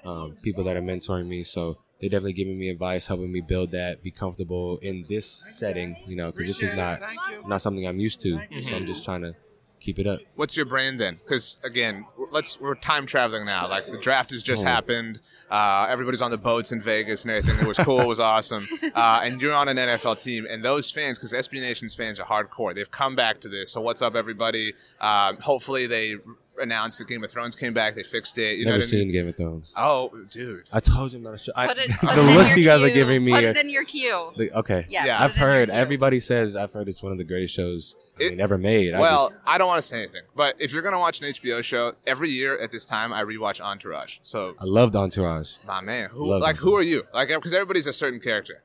um, 0.05 0.37
people 0.43 0.65
that 0.65 0.77
are 0.77 0.83
mentoring 0.83 1.27
me. 1.27 1.43
So 1.43 1.77
they're 2.01 2.09
definitely 2.09 2.33
giving 2.33 2.59
me 2.59 2.71
advice, 2.71 3.09
helping 3.09 3.31
me 3.31 3.43
build 3.43 3.73
that, 3.73 4.03
be 4.03 4.11
comfortable 4.11 4.79
in 4.79 5.05
this 5.07 5.27
setting. 5.27 5.95
You 6.07 6.17
know, 6.17 6.31
because 6.31 6.47
this 6.47 6.63
is 6.63 6.73
not 6.73 7.03
not 7.47 7.61
something 7.61 7.87
I'm 7.87 7.99
used 7.99 8.23
to. 8.23 8.41
So 8.63 8.77
I'm 8.77 8.87
just 8.87 9.05
trying 9.05 9.23
to 9.23 9.35
keep 9.81 9.99
it 9.99 10.07
up. 10.07 10.21
What's 10.35 10.57
your 10.57 10.67
brand 10.67 10.99
then? 10.99 11.19
Because 11.23 11.61
again, 11.65 12.07
let's 12.33 12.61
we're 12.61 12.75
time 12.75 13.07
traveling 13.07 13.45
now. 13.47 13.69
Like 13.69 13.87
the 13.87 13.99
draft 13.99 14.31
has 14.33 14.43
just 14.43 14.65
Oh. 14.65 14.67
happened. 14.67 15.21
Uh, 15.51 15.87
everybody's 15.89 16.23
on 16.23 16.31
the 16.31 16.39
boats 16.39 16.73
in 16.73 16.81
Vegas 16.81 17.23
and 17.23 17.31
everything. 17.31 17.61
It 17.61 17.69
was 17.69 17.79
cool. 17.79 18.01
it 18.01 18.07
was 18.09 18.21
awesome. 18.21 18.67
Uh, 18.95 19.21
and 19.23 19.43
you're 19.43 19.53
on 19.55 19.69
an 19.69 19.77
NFL 19.77 20.23
team, 20.23 20.47
and 20.49 20.65
those 20.65 20.91
fans, 20.91 21.19
because 21.19 21.33
SB 21.35 21.61
Nation's 21.61 21.95
fans 21.95 22.19
are 22.19 22.25
hardcore. 22.25 22.75
They've 22.75 22.91
come 22.91 23.15
back 23.15 23.41
to 23.41 23.49
this. 23.49 23.71
So 23.71 23.81
what's 23.81 24.01
up, 24.01 24.15
everybody? 24.15 24.73
Um, 25.01 25.37
hopefully 25.39 25.87
they 25.87 26.15
announced 26.61 26.99
that 26.99 27.09
Game 27.09 27.23
of 27.25 27.31
Thrones 27.31 27.55
came 27.57 27.73
back. 27.73 27.95
They 27.95 28.03
fixed 28.03 28.39
it. 28.39 28.59
You 28.59 28.65
know 28.65 28.73
Never 28.73 28.83
I 28.83 28.87
seen 28.87 29.01
mean? 29.01 29.13
Game 29.13 29.29
of 29.29 29.37
Thrones. 29.37 29.73
Oh, 29.77 30.11
dude. 30.31 30.69
I 30.73 30.81
told 30.81 31.13
you 31.13 31.19
I'm 31.19 31.25
not 31.25 31.35
a 31.35 31.39
show. 31.39 31.53
I, 31.57 31.67
Put 31.67 31.79
it, 31.79 31.91
the 31.91 31.97
put 31.99 32.17
it 32.17 32.19
in 32.21 32.35
looks 32.37 32.51
your 32.57 32.59
you 32.61 32.65
guys 32.71 32.83
are 32.83 32.91
giving 32.95 33.25
me. 33.25 33.33
Put 33.33 33.45
are- 33.45 33.49
it 33.49 33.57
in 33.59 33.71
your 33.71 33.85
queue. 33.85 34.33
the- 34.37 34.53
okay. 34.59 34.87
Yeah, 34.89 35.05
Yeah. 35.07 35.23
I've 35.23 35.31
it 35.31 35.37
in 35.37 35.41
your 35.41 35.49
heard 35.51 35.71
everybody 35.71 36.21
says 36.21 36.57
I've 36.57 36.73
heard 36.73 36.89
it's 36.89 37.03
one 37.03 37.13
of 37.13 37.19
the 37.19 37.25
greatest 37.25 37.55
shows 37.55 37.97
I 38.19 38.25
It- 38.25 38.31
mean, 38.31 38.41
ever 38.41 38.57
made. 38.59 38.95
I 38.95 39.01
Well, 39.01 39.29
just, 39.31 39.41
I 39.47 39.59
don't 39.59 39.69
want 39.69 39.83
to 39.83 39.87
say 39.87 39.99
anything, 39.99 40.23
but 40.35 40.57
if 40.59 40.73
you're 40.73 40.83
gonna 40.83 40.99
watch 40.99 41.21
an 41.21 41.27
HBO 41.29 41.63
show 41.63 41.95
every 42.07 42.31
year 42.31 42.57
at 42.59 42.73
this 42.73 42.85
time, 42.85 43.13
I 43.13 43.23
rewatch 43.25 43.61
Entourage. 43.61 44.19
So, 44.23 44.55
I 44.59 44.65
loved 44.65 44.97
Entourage. 44.97 45.57
my 45.67 45.81
man, 45.81 46.09
who 46.11 46.27
Love 46.31 46.41
like 46.43 46.57
it. 46.57 46.61
who 46.61 46.75
are 46.75 46.83
you? 46.83 47.03
Like, 47.13 47.31
uh, 47.31 47.37
because 47.39 47.53
everybody's 47.55 47.87
a 47.87 47.93
certain 47.93 48.21
character. 48.21 48.63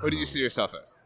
Who 0.00 0.08
do 0.10 0.16
you 0.16 0.24
see 0.24 0.38
um, 0.38 0.44
yourself 0.44 0.74
as? 0.80 0.96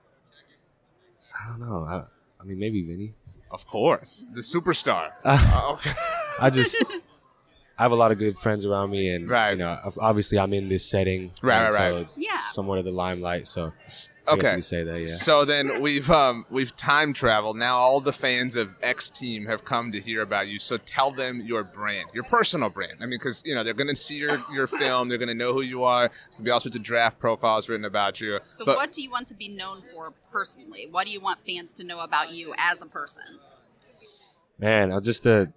I 1.45 1.49
don't 1.49 1.61
know. 1.61 1.85
I, 1.89 2.05
I 2.41 2.45
mean, 2.45 2.59
maybe 2.59 2.83
Vinny. 2.83 3.15
Of 3.55 3.67
course, 3.69 4.27
the 4.35 4.41
superstar. 4.43 5.13
Uh, 5.23 5.39
Uh, 5.55 5.73
okay. 5.75 5.93
I 6.41 6.51
just 6.51 6.75
I 7.77 7.83
have 7.83 7.91
a 7.91 7.97
lot 7.97 8.13
of 8.13 8.19
good 8.19 8.39
friends 8.39 8.65
around 8.65 8.91
me, 8.91 9.09
and 9.13 9.29
Right. 9.29 9.51
you 9.51 9.57
know, 9.57 9.77
obviously 10.01 10.39
I'm 10.39 10.53
in 10.53 10.69
this 10.69 10.85
setting, 10.85 11.33
Right, 11.43 11.65
and 11.65 11.75
right, 11.75 11.77
so 11.91 11.95
right. 11.97 12.09
Yeah. 12.17 12.37
somewhat 12.53 12.79
of 12.79 12.85
the 12.85 12.93
limelight. 12.93 13.49
So 13.49 13.73
I 14.29 14.33
you 14.35 14.39
Okay. 14.39 14.61
say 14.61 14.85
that, 14.85 15.01
yeah. 15.01 15.07
So 15.09 15.45
then 15.45 15.83
we've 15.83 16.09
um, 16.09 16.47
we've 16.51 16.75
time 16.77 17.13
traveled. 17.13 17.57
Now 17.59 17.77
all 17.77 17.99
the 18.01 18.13
fans 18.13 18.55
of 18.55 18.79
X 18.81 19.11
Team 19.11 19.47
have 19.47 19.65
come 19.65 19.91
to 19.91 19.99
hear 20.01 20.23
about 20.23 20.47
you. 20.47 20.61
So 20.61 20.77
tell 20.77 21.11
them 21.11 21.41
your 21.45 21.65
brand, 21.65 22.07
your 22.15 22.23
personal 22.23 22.71
brand. 22.71 22.95
I 23.01 23.07
mean, 23.07 23.19
because 23.19 23.43
you 23.45 23.57
know 23.57 23.65
they're 23.65 23.75
going 23.75 23.89
to 23.89 23.97
see 23.97 24.17
your, 24.19 24.39
your 24.55 24.69
film, 24.69 25.09
they're 25.09 25.19
going 25.19 25.29
to 25.29 25.35
know 25.35 25.53
who 25.53 25.63
you 25.63 25.83
are. 25.83 26.05
It's 26.07 26.37
going 26.37 26.39
to 26.39 26.43
be 26.45 26.51
all 26.53 26.61
sorts 26.61 26.77
of 26.77 26.83
draft 26.85 27.19
profiles 27.19 27.69
written 27.69 27.85
about 27.85 28.21
you. 28.21 28.39
So, 28.45 28.65
But- 28.65 28.77
what 28.77 28.93
do 28.93 29.03
you 29.03 29.11
want 29.11 29.27
to 29.29 29.35
be 29.35 29.49
known 29.49 29.83
for 29.93 30.13
personally? 30.31 30.87
What 30.89 31.07
do 31.07 31.13
you 31.13 31.21
want 31.21 31.41
fans 31.45 31.75
to 31.75 31.85
know 31.85 31.99
about 32.01 32.31
you 32.33 32.55
as 32.57 32.83
a 32.83 32.87
person? 32.87 33.25
Man, 34.59 34.93
I'm 34.93 35.03
just 35.03 35.27
a 35.27 35.53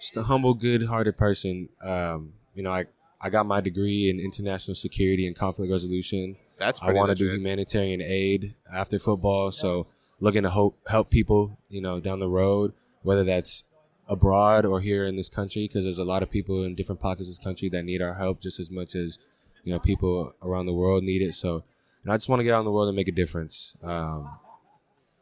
just 0.00 0.16
a 0.16 0.22
humble, 0.22 0.54
good-hearted 0.54 1.16
person. 1.16 1.68
Um, 1.82 2.34
you 2.54 2.62
know, 2.62 2.72
I 2.72 2.86
I 3.20 3.30
got 3.30 3.46
my 3.46 3.60
degree 3.60 4.10
in 4.10 4.20
international 4.20 4.74
security 4.74 5.26
and 5.26 5.34
conflict 5.34 5.70
resolution. 5.70 6.36
That's 6.56 6.80
I 6.82 6.92
want 6.92 7.08
to 7.08 7.14
do 7.14 7.30
humanitarian 7.30 8.00
aid 8.00 8.54
after 8.72 8.98
football, 8.98 9.50
so 9.50 9.86
looking 10.20 10.42
to 10.42 10.50
hope, 10.50 10.76
help 10.88 11.10
people, 11.10 11.58
you 11.68 11.80
know, 11.80 12.00
down 12.00 12.18
the 12.18 12.28
road, 12.28 12.72
whether 13.02 13.24
that's 13.24 13.64
abroad 14.08 14.64
or 14.64 14.80
here 14.80 15.04
in 15.04 15.16
this 15.16 15.28
country, 15.28 15.68
because 15.68 15.84
there's 15.84 15.98
a 15.98 16.04
lot 16.04 16.22
of 16.22 16.30
people 16.30 16.64
in 16.64 16.74
different 16.74 17.00
pockets 17.00 17.28
of 17.28 17.32
this 17.32 17.38
country 17.38 17.68
that 17.68 17.84
need 17.84 18.02
our 18.02 18.14
help 18.14 18.40
just 18.40 18.58
as 18.58 18.70
much 18.70 18.94
as 18.94 19.18
you 19.64 19.72
know 19.72 19.78
people 19.78 20.32
around 20.42 20.66
the 20.66 20.72
world 20.72 21.04
need 21.04 21.22
it. 21.22 21.34
So, 21.34 21.62
and 22.02 22.12
I 22.12 22.16
just 22.16 22.28
want 22.28 22.40
to 22.40 22.44
get 22.44 22.54
out 22.54 22.60
in 22.60 22.64
the 22.64 22.72
world 22.72 22.88
and 22.88 22.96
make 22.96 23.08
a 23.08 23.12
difference. 23.12 23.76
Um, 23.82 24.30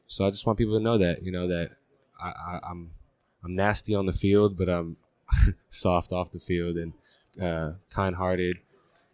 so 0.07 0.25
I 0.27 0.31
just 0.31 0.47
want 0.47 0.59
people 0.59 0.79
to 0.79 0.83
know 0.83 0.99
that, 0.99 1.23
you 1.23 1.33
know, 1.33 1.49
that 1.49 1.73
I, 2.23 2.29
I, 2.29 2.61
I'm 2.71 2.91
I'm 3.45 3.55
nasty 3.55 3.95
on 3.95 4.07
the 4.07 4.13
field, 4.13 4.57
but 4.59 4.69
I'm 4.69 4.97
soft 5.69 6.13
off 6.13 6.31
the 6.33 6.41
field 6.41 6.77
and 6.77 6.93
uh, 7.41 7.73
kind-hearted, 7.91 8.57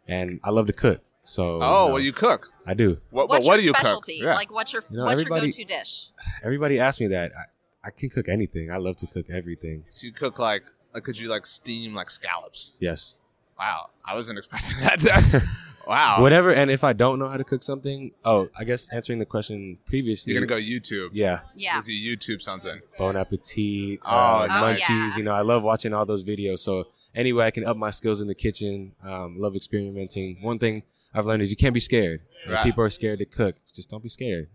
and 0.08 0.40
I 0.44 0.50
love 0.50 0.66
to 0.68 0.72
cook. 0.72 1.00
So 1.24 1.44
Oh, 1.44 1.56
you 1.56 1.60
know, 1.60 1.92
well, 1.94 2.02
you 2.02 2.12
cook. 2.12 2.52
I 2.66 2.74
do. 2.74 2.98
What, 3.10 3.28
What's 3.28 3.46
but 3.46 3.50
what 3.50 3.54
your 3.54 3.58
do 3.58 3.64
you 3.66 3.74
specialty? 3.74 4.18
cook? 4.18 4.24
Yeah. 4.26 4.34
Like, 4.34 4.52
what's 4.52 4.72
your 4.72 4.82
You 4.90 4.96
know, 4.96 5.04
what's 5.04 5.20
your 5.22 5.28
go-to 5.40 5.64
dish? 5.64 6.08
Everybody 6.44 6.80
asks 6.80 7.00
me 7.00 7.06
that. 7.08 7.32
I, 7.36 7.88
I 7.88 7.90
can 7.90 8.10
cook 8.10 8.28
anything. 8.28 8.70
I 8.70 8.76
love 8.76 8.96
to 8.98 9.06
cook 9.06 9.26
everything. 9.30 9.84
so 9.88 10.06
you 10.06 10.12
cook 10.12 10.38
like, 10.38 10.64
like, 10.94 11.04
could 11.04 11.18
you 11.18 11.28
like 11.28 11.46
steam 11.46 11.94
like 11.94 12.10
scallops? 12.10 12.72
Yes. 12.80 13.16
Wow, 13.58 13.90
I 14.04 14.14
wasn't 14.14 14.38
expecting 14.38 14.78
that. 14.80 15.44
That's 15.82 15.88
wow. 15.88 16.20
Whatever. 16.20 16.52
And 16.52 16.70
if 16.70 16.84
I 16.84 16.92
don't 16.92 17.18
know 17.18 17.28
how 17.28 17.36
to 17.36 17.44
cook 17.44 17.62
something, 17.62 18.12
oh, 18.24 18.48
I 18.56 18.64
guess 18.64 18.92
answering 18.92 19.18
the 19.18 19.26
question 19.26 19.78
previously. 19.86 20.32
You're 20.32 20.44
gonna 20.44 20.60
go 20.60 20.64
YouTube. 20.64 21.10
Yeah. 21.12 21.40
Yeah. 21.54 21.78
Is 21.78 21.88
you 21.88 22.16
YouTube 22.16 22.42
something? 22.42 22.80
Bon 22.98 23.16
appetit. 23.16 24.00
Oh, 24.04 24.08
uh, 24.08 24.46
nice. 24.46 24.82
Munchies. 24.82 24.88
yeah. 24.88 25.16
You 25.16 25.22
know, 25.24 25.32
I 25.32 25.42
love 25.42 25.62
watching 25.62 25.92
all 25.92 26.06
those 26.06 26.24
videos. 26.24 26.60
So 26.60 26.88
anyway, 27.14 27.46
I 27.46 27.50
can 27.50 27.64
up 27.64 27.76
my 27.76 27.90
skills 27.90 28.20
in 28.20 28.28
the 28.28 28.34
kitchen. 28.34 28.92
Um, 29.02 29.38
love 29.38 29.56
experimenting. 29.56 30.38
One 30.40 30.58
thing 30.58 30.82
I've 31.14 31.26
learned 31.26 31.42
is 31.42 31.50
you 31.50 31.56
can't 31.56 31.74
be 31.74 31.80
scared. 31.80 32.22
Right. 32.48 32.64
people 32.64 32.82
are 32.84 32.90
scared 32.90 33.20
to 33.20 33.24
cook. 33.24 33.56
Just 33.72 33.90
don't 33.90 34.02
be 34.02 34.08
scared. 34.08 34.48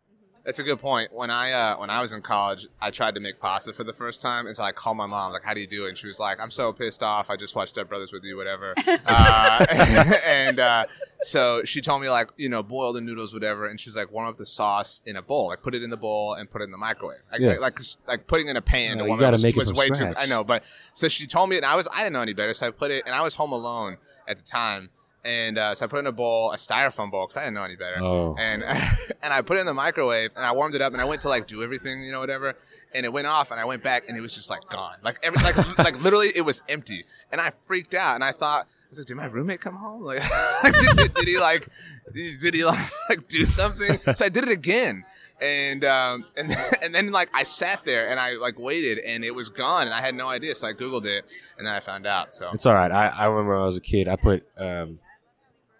That's 0.48 0.60
a 0.60 0.64
good 0.64 0.80
point. 0.80 1.14
When 1.14 1.30
I 1.30 1.52
uh, 1.52 1.76
when 1.78 1.90
I 1.90 2.00
was 2.00 2.14
in 2.14 2.22
college, 2.22 2.68
I 2.80 2.90
tried 2.90 3.16
to 3.16 3.20
make 3.22 3.38
pasta 3.38 3.74
for 3.74 3.84
the 3.84 3.92
first 3.92 4.22
time, 4.22 4.48
and 4.48 4.56
so 4.56 4.64
I 4.64 4.72
called 4.72 4.96
my 4.96 5.06
mom 5.06 5.34
like, 5.34 5.44
"How 5.44 5.54
do 5.54 5.60
you 5.60 5.68
do 5.68 5.84
it?" 5.86 5.90
And 5.90 5.98
she 5.98 6.08
was 6.08 6.22
like, 6.22 6.40
"I'm 6.42 6.52
so 6.52 6.72
pissed 6.72 7.04
off. 7.04 7.30
I 7.30 7.36
just 7.36 7.54
watched 7.54 7.72
Step 7.72 7.90
Brothers 7.90 8.14
with 8.14 8.24
you, 8.24 8.38
whatever." 8.38 8.74
uh, 8.88 9.66
and 10.26 10.62
uh, 10.62 10.86
so 11.20 11.66
she 11.66 11.82
told 11.82 12.02
me 12.02 12.10
like, 12.10 12.30
you 12.38 12.48
know, 12.48 12.64
boil 12.64 12.94
the 12.94 13.02
noodles, 13.02 13.34
whatever. 13.34 13.66
And 13.66 13.78
she 13.78 13.90
was 13.90 13.98
like, 13.98 14.10
warm 14.10 14.30
up 14.30 14.38
the 14.38 14.46
sauce 14.46 15.02
in 15.06 15.18
a 15.18 15.22
bowl, 15.22 15.48
like 15.50 15.62
put 15.62 15.76
it 15.76 15.84
in 15.84 15.90
the 15.90 15.98
bowl 15.98 16.36
and 16.36 16.50
put 16.50 16.62
it 16.62 16.66
in 16.66 16.72
the 16.72 16.78
microwave, 16.78 17.20
like 17.30 17.42
Yeah. 17.42 17.56
like, 17.60 17.60
like 17.60 17.80
like 18.08 18.28
putting 18.28 18.48
in 18.48 18.56
a 18.56 18.62
pan. 18.62 19.00
No, 19.00 19.00
to 19.00 19.04
you 19.04 19.08
warm 19.10 19.20
gotta 19.20 19.30
it 19.30 19.34
was, 19.34 19.44
make 19.44 19.56
it 19.58 19.60
was 19.60 19.70
from 19.72 19.80
way 19.80 19.88
too. 19.90 19.96
scratch. 19.96 20.16
I 20.18 20.28
know, 20.28 20.46
but 20.46 20.64
so 20.94 21.10
she 21.10 21.28
told 21.28 21.50
me, 21.50 21.58
and 21.58 21.66
I 21.66 21.76
was 21.76 21.90
I 21.94 21.98
didn't 22.04 22.14
know 22.14 22.22
any 22.22 22.34
better, 22.34 22.54
so 22.54 22.68
I 22.68 22.72
put 22.72 22.92
it, 22.92 23.04
and 23.06 23.14
I 23.14 23.22
was 23.22 23.36
home 23.36 23.52
alone 23.52 23.98
at 24.30 24.38
the 24.38 24.44
time. 24.44 24.92
And 25.28 25.58
uh, 25.58 25.76
so 25.76 25.84
I 25.86 25.88
put 25.90 26.00
in 26.00 26.08
a 26.08 26.12
bowl, 26.14 26.54
a 26.54 26.56
styrofoam 26.56 27.12
bowl, 27.12 27.26
because 27.26 27.36
I 27.36 27.42
didn't 27.42 27.56
know 27.56 27.64
any 27.64 27.76
better 27.76 27.98
Oh. 28.02 28.36
and 28.40 28.64
and 29.24 29.34
I 29.34 29.42
put 29.42 29.58
it 29.58 29.60
in 29.60 29.66
the 29.66 29.74
microwave 29.74 30.32
and 30.38 30.46
I 30.46 30.54
warmed 30.54 30.74
it 30.74 30.82
up 30.82 30.94
and 30.94 31.02
I 31.02 31.06
went 31.06 31.22
to 31.24 31.30
like 31.30 31.48
do 31.48 31.62
everything, 31.64 32.02
you 32.02 32.12
know, 32.14 32.22
whatever. 32.22 32.56
And 32.96 33.06
it 33.06 33.12
went 33.12 33.28
off 33.28 33.52
and 33.52 33.60
I 33.60 33.66
went 33.66 33.84
back 33.84 34.08
and 34.08 34.18
it 34.18 34.22
was 34.22 34.34
just 34.34 34.50
like 34.50 34.62
gone, 34.70 34.96
like 35.04 35.18
every 35.24 35.44
like 35.44 35.58
like 35.78 36.02
literally 36.02 36.32
it 36.34 36.44
was 36.44 36.64
empty. 36.70 37.04
And 37.32 37.42
I 37.42 37.52
freaked 37.66 37.94
out 37.94 38.16
and 38.16 38.24
I 38.24 38.32
thought, 38.32 38.68
I 38.68 38.90
was 38.90 39.00
like, 39.00 39.08
did 39.08 39.18
my 39.18 39.26
roommate 39.26 39.60
come 39.60 39.76
home? 39.76 40.02
Like, 40.02 40.22
did, 40.64 40.96
did, 40.98 41.14
did 41.14 41.28
he 41.28 41.38
like 41.40 41.68
did 42.14 42.54
he 42.56 42.64
like, 42.64 42.80
like 43.10 43.28
do 43.28 43.44
something? 43.44 44.00
So 44.16 44.24
I 44.24 44.30
did 44.30 44.46
it 44.46 44.50
again. 44.52 45.04
And 45.42 45.84
um 45.86 46.26
and 46.38 46.56
and 46.82 46.96
then 46.96 47.12
like 47.12 47.30
I 47.34 47.44
sat 47.44 47.84
there 47.86 48.08
and 48.08 48.20
I 48.20 48.36
like 48.36 48.58
waited 48.58 48.98
and 49.00 49.24
it 49.26 49.36
was 49.36 49.50
gone 49.50 49.84
and 49.84 49.94
I 49.94 50.00
had 50.02 50.16
no 50.16 50.28
idea 50.30 50.56
so 50.56 50.66
I 50.68 50.74
googled 50.74 51.06
it 51.06 51.26
and 51.58 51.68
then 51.68 51.74
I 51.76 51.80
found 51.82 52.08
out 52.08 52.34
so 52.34 52.50
It's 52.54 52.66
all 52.66 52.74
right. 52.74 52.92
I, 52.92 53.10
I 53.10 53.26
remember 53.26 53.52
when 53.54 53.62
I 53.62 53.66
was 53.66 53.78
a 53.78 53.82
kid, 53.82 54.08
I 54.08 54.16
put 54.16 54.48
um, 54.58 54.98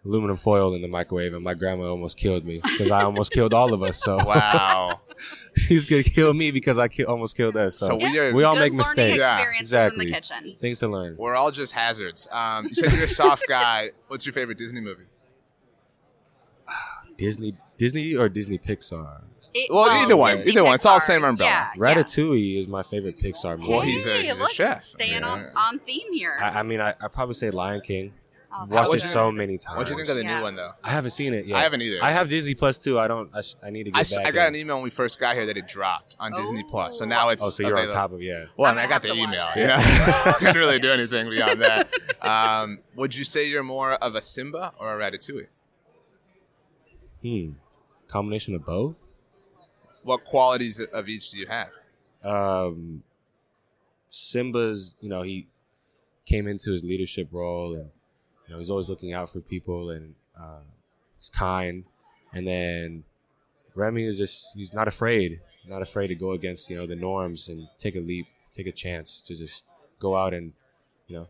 aluminum 0.08 0.38
foil 0.38 0.74
in 0.74 0.82
the 0.82 0.88
microwave, 0.88 1.34
and 1.34 1.44
my 1.44 1.54
grandma 1.54 1.90
almost 1.90 2.18
killed 2.18 2.46
me 2.46 2.62
because 2.64 2.92
I 2.92 3.04
almost 3.04 3.32
killed 3.32 3.54
all 3.54 3.74
of 3.74 3.84
us. 3.84 4.02
So 4.04 4.18
wow 4.26 5.02
she's 5.58 5.86
gonna 5.90 6.04
kill 6.04 6.34
me 6.34 6.52
because 6.52 6.78
I 6.78 6.88
ki- 6.88 7.06
almost 7.06 7.36
killed 7.36 7.58
us. 7.58 7.78
So, 7.78 7.88
So 7.88 7.96
we 7.98 8.18
are- 8.20 8.34
we 8.34 8.44
all 8.44 8.54
Good 8.54 8.60
make 8.60 8.72
learning 8.72 8.78
mistakes. 8.78 9.18
Yeah, 9.20 9.46
exactly. 9.60 10.06
in 10.06 10.12
the 10.12 10.14
kitchen. 10.16 10.56
Things 10.60 10.80
to 10.80 10.88
learn. 10.88 11.16
we're 11.18 11.36
all 11.36 11.52
just 11.52 11.74
hazards. 11.74 12.28
Um, 12.32 12.66
you 12.66 12.74
said 12.76 12.92
you're 12.94 13.04
a 13.04 13.08
soft 13.10 13.46
guy. 13.50 13.90
What's 14.08 14.26
your 14.26 14.34
favorite 14.34 14.58
Disney 14.58 14.82
movie? 14.82 15.06
Disney, 17.18 17.56
Disney 17.78 18.16
or 18.16 18.30
Disney 18.30 18.58
Pixar. 18.60 19.22
It- 19.54 19.72
Well, 19.74 19.90
either 19.90 20.16
one, 20.16 20.32
Disney 20.36 20.52
either 20.52 20.64
one. 20.64 20.76
It's 20.76 20.86
all 20.86 21.00
Pixar, 21.00 21.04
same 21.04 21.24
umbrella. 21.24 21.52
Yeah, 21.52 21.70
yeah. 21.76 21.96
Ratatouille 21.96 22.60
is 22.60 22.68
my 22.68 22.84
favorite 22.84 23.18
Pixar 23.18 23.58
movie. 23.58 23.72
Well, 23.72 23.82
he's 23.82 24.06
a- 24.06 24.10
Hey, 24.14 24.24
he's 24.28 24.38
a 24.38 24.40
look, 24.40 24.52
chef. 24.52 24.84
Staying 24.84 25.22
Yeah. 25.22 25.28
on, 25.28 25.46
on 25.56 25.80
theme 25.80 26.14
here. 26.14 26.38
I, 26.40 26.60
I 26.60 26.64
mean, 26.64 26.80
I 26.82 26.94
I 27.02 27.08
probably 27.08 27.34
say 27.36 27.50
Lion 27.50 27.82
King. 27.82 28.14
Oh, 28.60 28.66
Watched 28.76 28.96
it 28.96 29.02
so 29.02 29.32
many 29.32 29.58
times. 29.58 29.78
What 29.78 29.86
do 29.88 29.92
you 29.94 29.98
think 29.98 30.10
of 30.10 30.16
the 30.16 30.24
Yeah. 30.24 30.38
new 30.38 30.44
one 30.44 30.56
though? 30.56 30.72
I 30.84 30.90
haven't 30.90 31.12
seen 31.12 31.34
it 31.34 31.46
yet. 31.46 31.58
I 31.58 31.62
haven't 31.62 31.82
either. 31.82 32.00
I 32.02 32.10
have 32.12 32.28
Disney 32.30 32.56
Plus 32.56 32.78
too. 32.78 32.98
I 32.98 33.08
don't. 33.08 33.30
I, 33.36 33.42
sh- 33.42 33.56
I 33.64 33.70
need 33.70 33.84
to 33.86 33.92
get 33.92 33.98
I, 33.98 34.02
s- 34.02 34.16
back. 34.16 34.26
I 34.26 34.32
got 34.32 34.48
in. 34.50 34.56
an 34.56 34.62
email 34.62 34.76
when 34.78 34.84
we 34.84 34.90
first 34.90 35.20
got 35.20 35.36
here 35.36 35.46
that 35.46 35.58
it 35.58 35.68
dropped 35.68 36.16
on 36.20 36.32
Disney 36.34 36.64
Oh. 36.66 36.70
Plus, 36.70 36.98
so 37.00 37.06
now 37.06 37.30
it's 37.30 37.44
Oh, 37.44 37.50
so 37.50 37.68
you're 37.68 37.78
on 37.80 37.90
top 37.90 38.12
of 38.14 38.22
yeah. 38.22 38.46
Well, 38.58 38.68
I, 38.68 38.70
I'm 38.72 38.76
mean, 38.78 38.86
I 38.86 38.90
got 38.90 39.02
the 39.04 39.14
email. 39.14 39.46
watch 39.46 39.56
You 39.58 39.64
it. 39.64 39.68
know, 39.68 40.34
couldn't 40.40 40.56
really 40.56 40.80
do 40.80 40.92
anything 40.92 41.30
beyond 41.30 41.62
that. 41.62 41.90
Um, 42.28 42.80
would 42.96 43.16
you 43.16 43.24
say 43.24 43.48
you're 43.48 43.64
more 43.64 43.94
of 43.94 44.16
a 44.16 44.22
Simba 44.22 44.74
or 44.80 45.00
a 45.00 45.02
Ratatouille? 45.02 45.48
Hmm. 47.22 47.52
Combination 48.08 48.54
of 48.56 48.66
both. 48.66 49.16
What 50.04 50.26
qualities 50.26 50.80
of 50.80 51.08
each 51.08 51.30
do 51.32 51.38
you 51.38 51.46
have? 51.48 51.70
um, 52.24 53.04
Simba's, 54.10 54.96
you 55.00 55.10
know, 55.10 55.22
he 55.22 55.48
came 56.26 56.48
into 56.48 56.72
his 56.72 56.84
leadership 56.84 57.28
role 57.32 57.76
and, 57.76 57.90
you 58.48 58.54
know, 58.54 58.58
he's 58.60 58.70
always 58.70 58.88
looking 58.90 59.14
out 59.14 59.30
for 59.30 59.40
people 59.40 59.90
and 59.92 60.16
uh, 60.40 60.60
he's 61.18 61.30
kind. 61.30 61.84
And 62.34 62.48
then 62.48 63.04
Remy 63.76 64.04
is 64.04 64.18
just, 64.18 64.56
he's 64.56 64.74
not 64.74 64.88
afraid, 64.88 65.42
not 65.68 65.82
afraid 65.82 66.08
to 66.08 66.16
go 66.16 66.32
against, 66.32 66.70
you 66.70 66.78
know, 66.78 66.86
the 66.88 66.96
norms 66.96 67.50
and 67.50 67.68
take 67.78 67.96
a 67.96 68.00
leap, 68.00 68.26
take 68.52 68.68
a 68.68 68.72
chance 68.72 69.22
to 69.22 69.36
just 69.36 69.66
go 70.00 70.16
out 70.16 70.34
and, 70.34 70.54
you 71.08 71.18
know, 71.18 71.28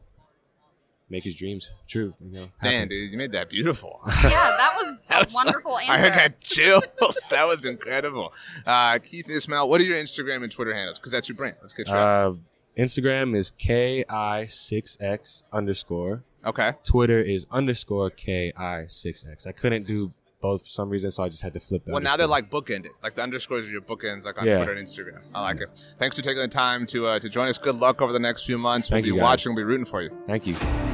make 1.09 1.23
his 1.23 1.35
dreams 1.35 1.69
true. 1.87 2.13
You 2.21 2.31
know, 2.41 2.47
Dan, 2.61 2.73
happen. 2.73 2.89
dude, 2.89 3.11
you 3.11 3.17
made 3.17 3.31
that 3.31 3.49
beautiful. 3.49 4.01
yeah, 4.07 4.29
that 4.29 4.75
was 4.77 4.95
That 5.07 5.21
a 5.21 5.25
was- 5.25 5.33
wonderful 5.35 5.73
I 5.75 5.83
answer. 5.97 6.09
got 6.09 6.39
chills. 6.41 6.83
that 7.31 7.47
was 7.47 7.63
incredible. 7.65 8.33
Uh, 8.65 8.99
Keith 8.99 9.29
Ismael, 9.29 9.69
what 9.69 9.79
are 9.81 9.85
your 9.85 9.97
Instagram 9.97 10.43
and 10.43 10.51
Twitter 10.51 10.73
handles? 10.73 10.99
Because 10.99 11.11
that's 11.13 11.29
your 11.29 11.35
brand. 11.37 11.55
Let's 11.61 11.73
get 11.73 11.87
you. 11.87 11.93
Uh, 11.93 12.33
Instagram 12.77 13.35
is 13.35 13.51
ki6x 13.51 15.43
underscore. 15.51 16.23
Okay. 16.47 16.73
Twitter 16.83 17.19
is 17.21 17.45
underscore 17.51 18.09
ki6x. 18.11 19.47
I 19.47 19.51
couldn't 19.51 19.85
do 19.87 20.11
both 20.41 20.61
for 20.63 20.69
some 20.69 20.89
reason, 20.89 21.09
so 21.11 21.23
I 21.23 21.29
just 21.29 21.41
had 21.41 21.53
to 21.55 21.59
flip 21.59 21.83
the 21.85 21.91
Well, 21.91 22.01
now 22.01 22.15
they're 22.15 22.27
like 22.27 22.49
bookended. 22.49 22.89
Like 23.01 23.15
the 23.15 23.23
underscores 23.23 23.67
are 23.67 23.71
your 23.71 23.81
bookends, 23.81 24.25
like 24.25 24.39
on 24.39 24.45
Yeah. 24.45 24.57
Twitter 24.57 24.73
and 24.73 24.85
Instagram. 24.87 25.23
I 25.33 25.41
like 25.41 25.61
it. 25.61 25.69
Thanks 25.97 26.15
for 26.15 26.21
taking 26.21 26.41
the 26.41 26.47
time 26.47 26.85
to 26.87 27.07
uh, 27.07 27.19
to 27.19 27.29
join 27.29 27.47
us. 27.47 27.57
Good 27.57 27.75
luck 27.75 28.01
over 28.01 28.13
the 28.13 28.19
next 28.19 28.45
few 28.45 28.57
months. 28.57 28.89
Thank 28.89 29.05
we'll 29.05 29.15
be 29.15 29.21
watching. 29.21 29.55
We'll 29.55 29.63
be 29.65 29.67
rooting 29.67 29.85
for 29.85 30.01
you. 30.01 30.09
Thank 30.27 30.45
you. 30.45 30.86